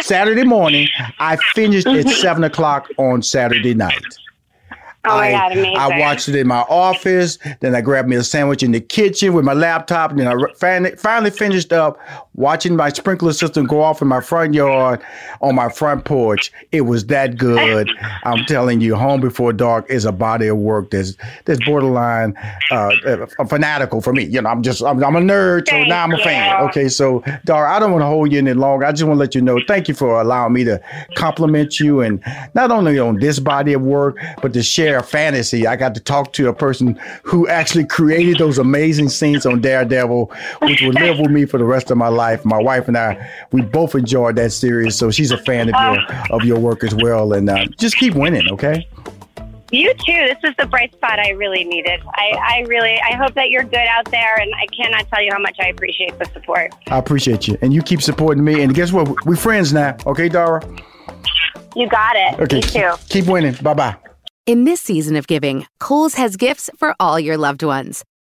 Saturday 0.00 0.44
morning. 0.44 0.88
I 1.18 1.36
finished 1.54 1.88
at 1.88 2.06
mm-hmm. 2.06 2.08
seven 2.08 2.44
o'clock 2.44 2.88
on 2.98 3.20
Saturday 3.20 3.74
night. 3.74 4.04
Oh 5.04 5.16
my 5.16 5.34
I, 5.34 5.54
God. 5.54 5.76
I 5.76 5.98
watched 5.98 6.28
it 6.28 6.36
in 6.36 6.46
my 6.46 6.60
office. 6.68 7.38
Then 7.58 7.74
I 7.74 7.80
grabbed 7.80 8.08
me 8.08 8.14
a 8.14 8.22
sandwich 8.22 8.62
in 8.62 8.70
the 8.70 8.80
kitchen 8.80 9.32
with 9.32 9.44
my 9.44 9.54
laptop. 9.54 10.12
And 10.12 10.20
then 10.20 10.28
I 10.28 10.36
finally, 10.56 10.94
finally 10.96 11.32
finished 11.32 11.72
up 11.72 11.98
watching 12.40 12.74
my 12.74 12.88
sprinkler 12.88 13.32
system 13.32 13.66
go 13.66 13.82
off 13.82 14.00
in 14.00 14.08
my 14.08 14.20
front 14.20 14.54
yard 14.54 15.02
on 15.42 15.54
my 15.54 15.68
front 15.68 16.04
porch. 16.04 16.50
It 16.72 16.82
was 16.82 17.06
that 17.06 17.36
good. 17.36 17.90
I'm 18.24 18.44
telling 18.46 18.80
you, 18.80 18.96
Home 18.96 19.20
Before 19.20 19.52
Dark 19.52 19.88
is 19.90 20.04
a 20.04 20.12
body 20.12 20.48
of 20.48 20.56
work 20.56 20.90
that's 20.90 21.16
that's 21.44 21.62
borderline 21.64 22.34
uh, 22.70 22.90
fanatical 23.48 24.00
for 24.00 24.12
me. 24.12 24.24
You 24.24 24.40
know, 24.40 24.48
I'm 24.48 24.62
just 24.62 24.82
I'm, 24.82 25.02
I'm 25.04 25.16
a 25.16 25.20
nerd, 25.20 25.68
so 25.68 25.72
Thank 25.72 25.88
now 25.88 26.04
I'm 26.04 26.12
a 26.12 26.18
fan. 26.18 26.60
you. 26.60 26.68
Okay, 26.68 26.88
so 26.88 27.22
Dara, 27.44 27.70
I 27.70 27.78
don't 27.78 27.92
want 27.92 28.02
to 28.02 28.06
hold 28.06 28.32
you 28.32 28.38
any 28.38 28.54
longer. 28.54 28.86
I 28.86 28.92
just 28.92 29.04
want 29.04 29.16
to 29.16 29.20
let 29.20 29.34
you 29.34 29.42
know, 29.42 29.60
thank 29.68 29.88
you 29.88 29.94
for 29.94 30.20
allowing 30.20 30.52
me 30.52 30.64
to 30.64 30.80
compliment 31.16 31.78
you, 31.78 32.00
and 32.00 32.22
not 32.54 32.70
only 32.70 32.98
on 32.98 33.18
this 33.18 33.38
body 33.38 33.74
of 33.74 33.82
work, 33.82 34.16
but 34.40 34.52
to 34.54 34.62
share 34.62 34.98
a 34.98 35.02
fantasy. 35.02 35.66
I 35.66 35.76
got 35.76 35.94
to 35.94 36.00
talk 36.00 36.32
to 36.34 36.48
a 36.48 36.54
person 36.54 36.98
who 37.22 37.46
actually 37.48 37.84
created 37.84 38.38
those 38.38 38.56
amazing 38.58 39.10
scenes 39.10 39.44
on 39.44 39.60
Daredevil, 39.60 40.32
which 40.62 40.80
will 40.80 40.92
live 40.92 41.18
with 41.18 41.30
me 41.30 41.44
for 41.44 41.58
the 41.58 41.64
rest 41.64 41.90
of 41.90 41.98
my 41.98 42.08
life. 42.08 42.29
My 42.44 42.58
wife 42.58 42.88
and 42.88 42.96
I, 42.96 43.30
we 43.52 43.62
both 43.62 43.94
enjoyed 43.94 44.36
that 44.36 44.52
series, 44.52 44.96
so 44.96 45.10
she's 45.10 45.30
a 45.30 45.38
fan 45.38 45.72
of 45.72 45.80
your 45.80 46.16
of 46.30 46.44
your 46.44 46.58
work 46.58 46.84
as 46.84 46.94
well. 46.94 47.32
And 47.32 47.48
uh, 47.48 47.66
just 47.78 47.96
keep 47.96 48.14
winning, 48.14 48.50
okay? 48.52 48.88
You 49.72 49.94
too. 49.94 50.26
This 50.26 50.38
is 50.42 50.56
the 50.58 50.66
bright 50.66 50.92
spot 50.92 51.20
I 51.20 51.30
really 51.30 51.62
needed. 51.62 52.00
I, 52.14 52.32
I 52.58 52.64
really, 52.66 53.00
I 53.00 53.14
hope 53.14 53.34
that 53.34 53.50
you're 53.50 53.62
good 53.62 53.76
out 53.76 54.10
there, 54.10 54.36
and 54.36 54.52
I 54.54 54.66
cannot 54.66 55.08
tell 55.08 55.22
you 55.22 55.30
how 55.32 55.38
much 55.38 55.56
I 55.60 55.68
appreciate 55.68 56.18
the 56.18 56.24
support. 56.26 56.74
I 56.88 56.98
appreciate 56.98 57.46
you, 57.46 57.56
and 57.62 57.72
you 57.72 57.80
keep 57.80 58.02
supporting 58.02 58.42
me. 58.42 58.62
And 58.62 58.74
guess 58.74 58.92
what? 58.92 59.24
We're 59.24 59.36
friends 59.36 59.72
now, 59.72 59.96
okay, 60.06 60.28
Dara? 60.28 60.60
You 61.76 61.88
got 61.88 62.16
it. 62.16 62.40
Okay. 62.40 62.56
Me 62.56 62.62
too. 62.62 62.92
Keep 63.08 63.26
winning. 63.26 63.54
Bye 63.62 63.74
bye. 63.74 63.96
In 64.46 64.64
this 64.64 64.80
season 64.80 65.14
of 65.14 65.28
giving, 65.28 65.66
Kohl's 65.78 66.14
has 66.14 66.36
gifts 66.36 66.68
for 66.76 66.96
all 66.98 67.20
your 67.20 67.36
loved 67.36 67.62
ones. 67.62 68.04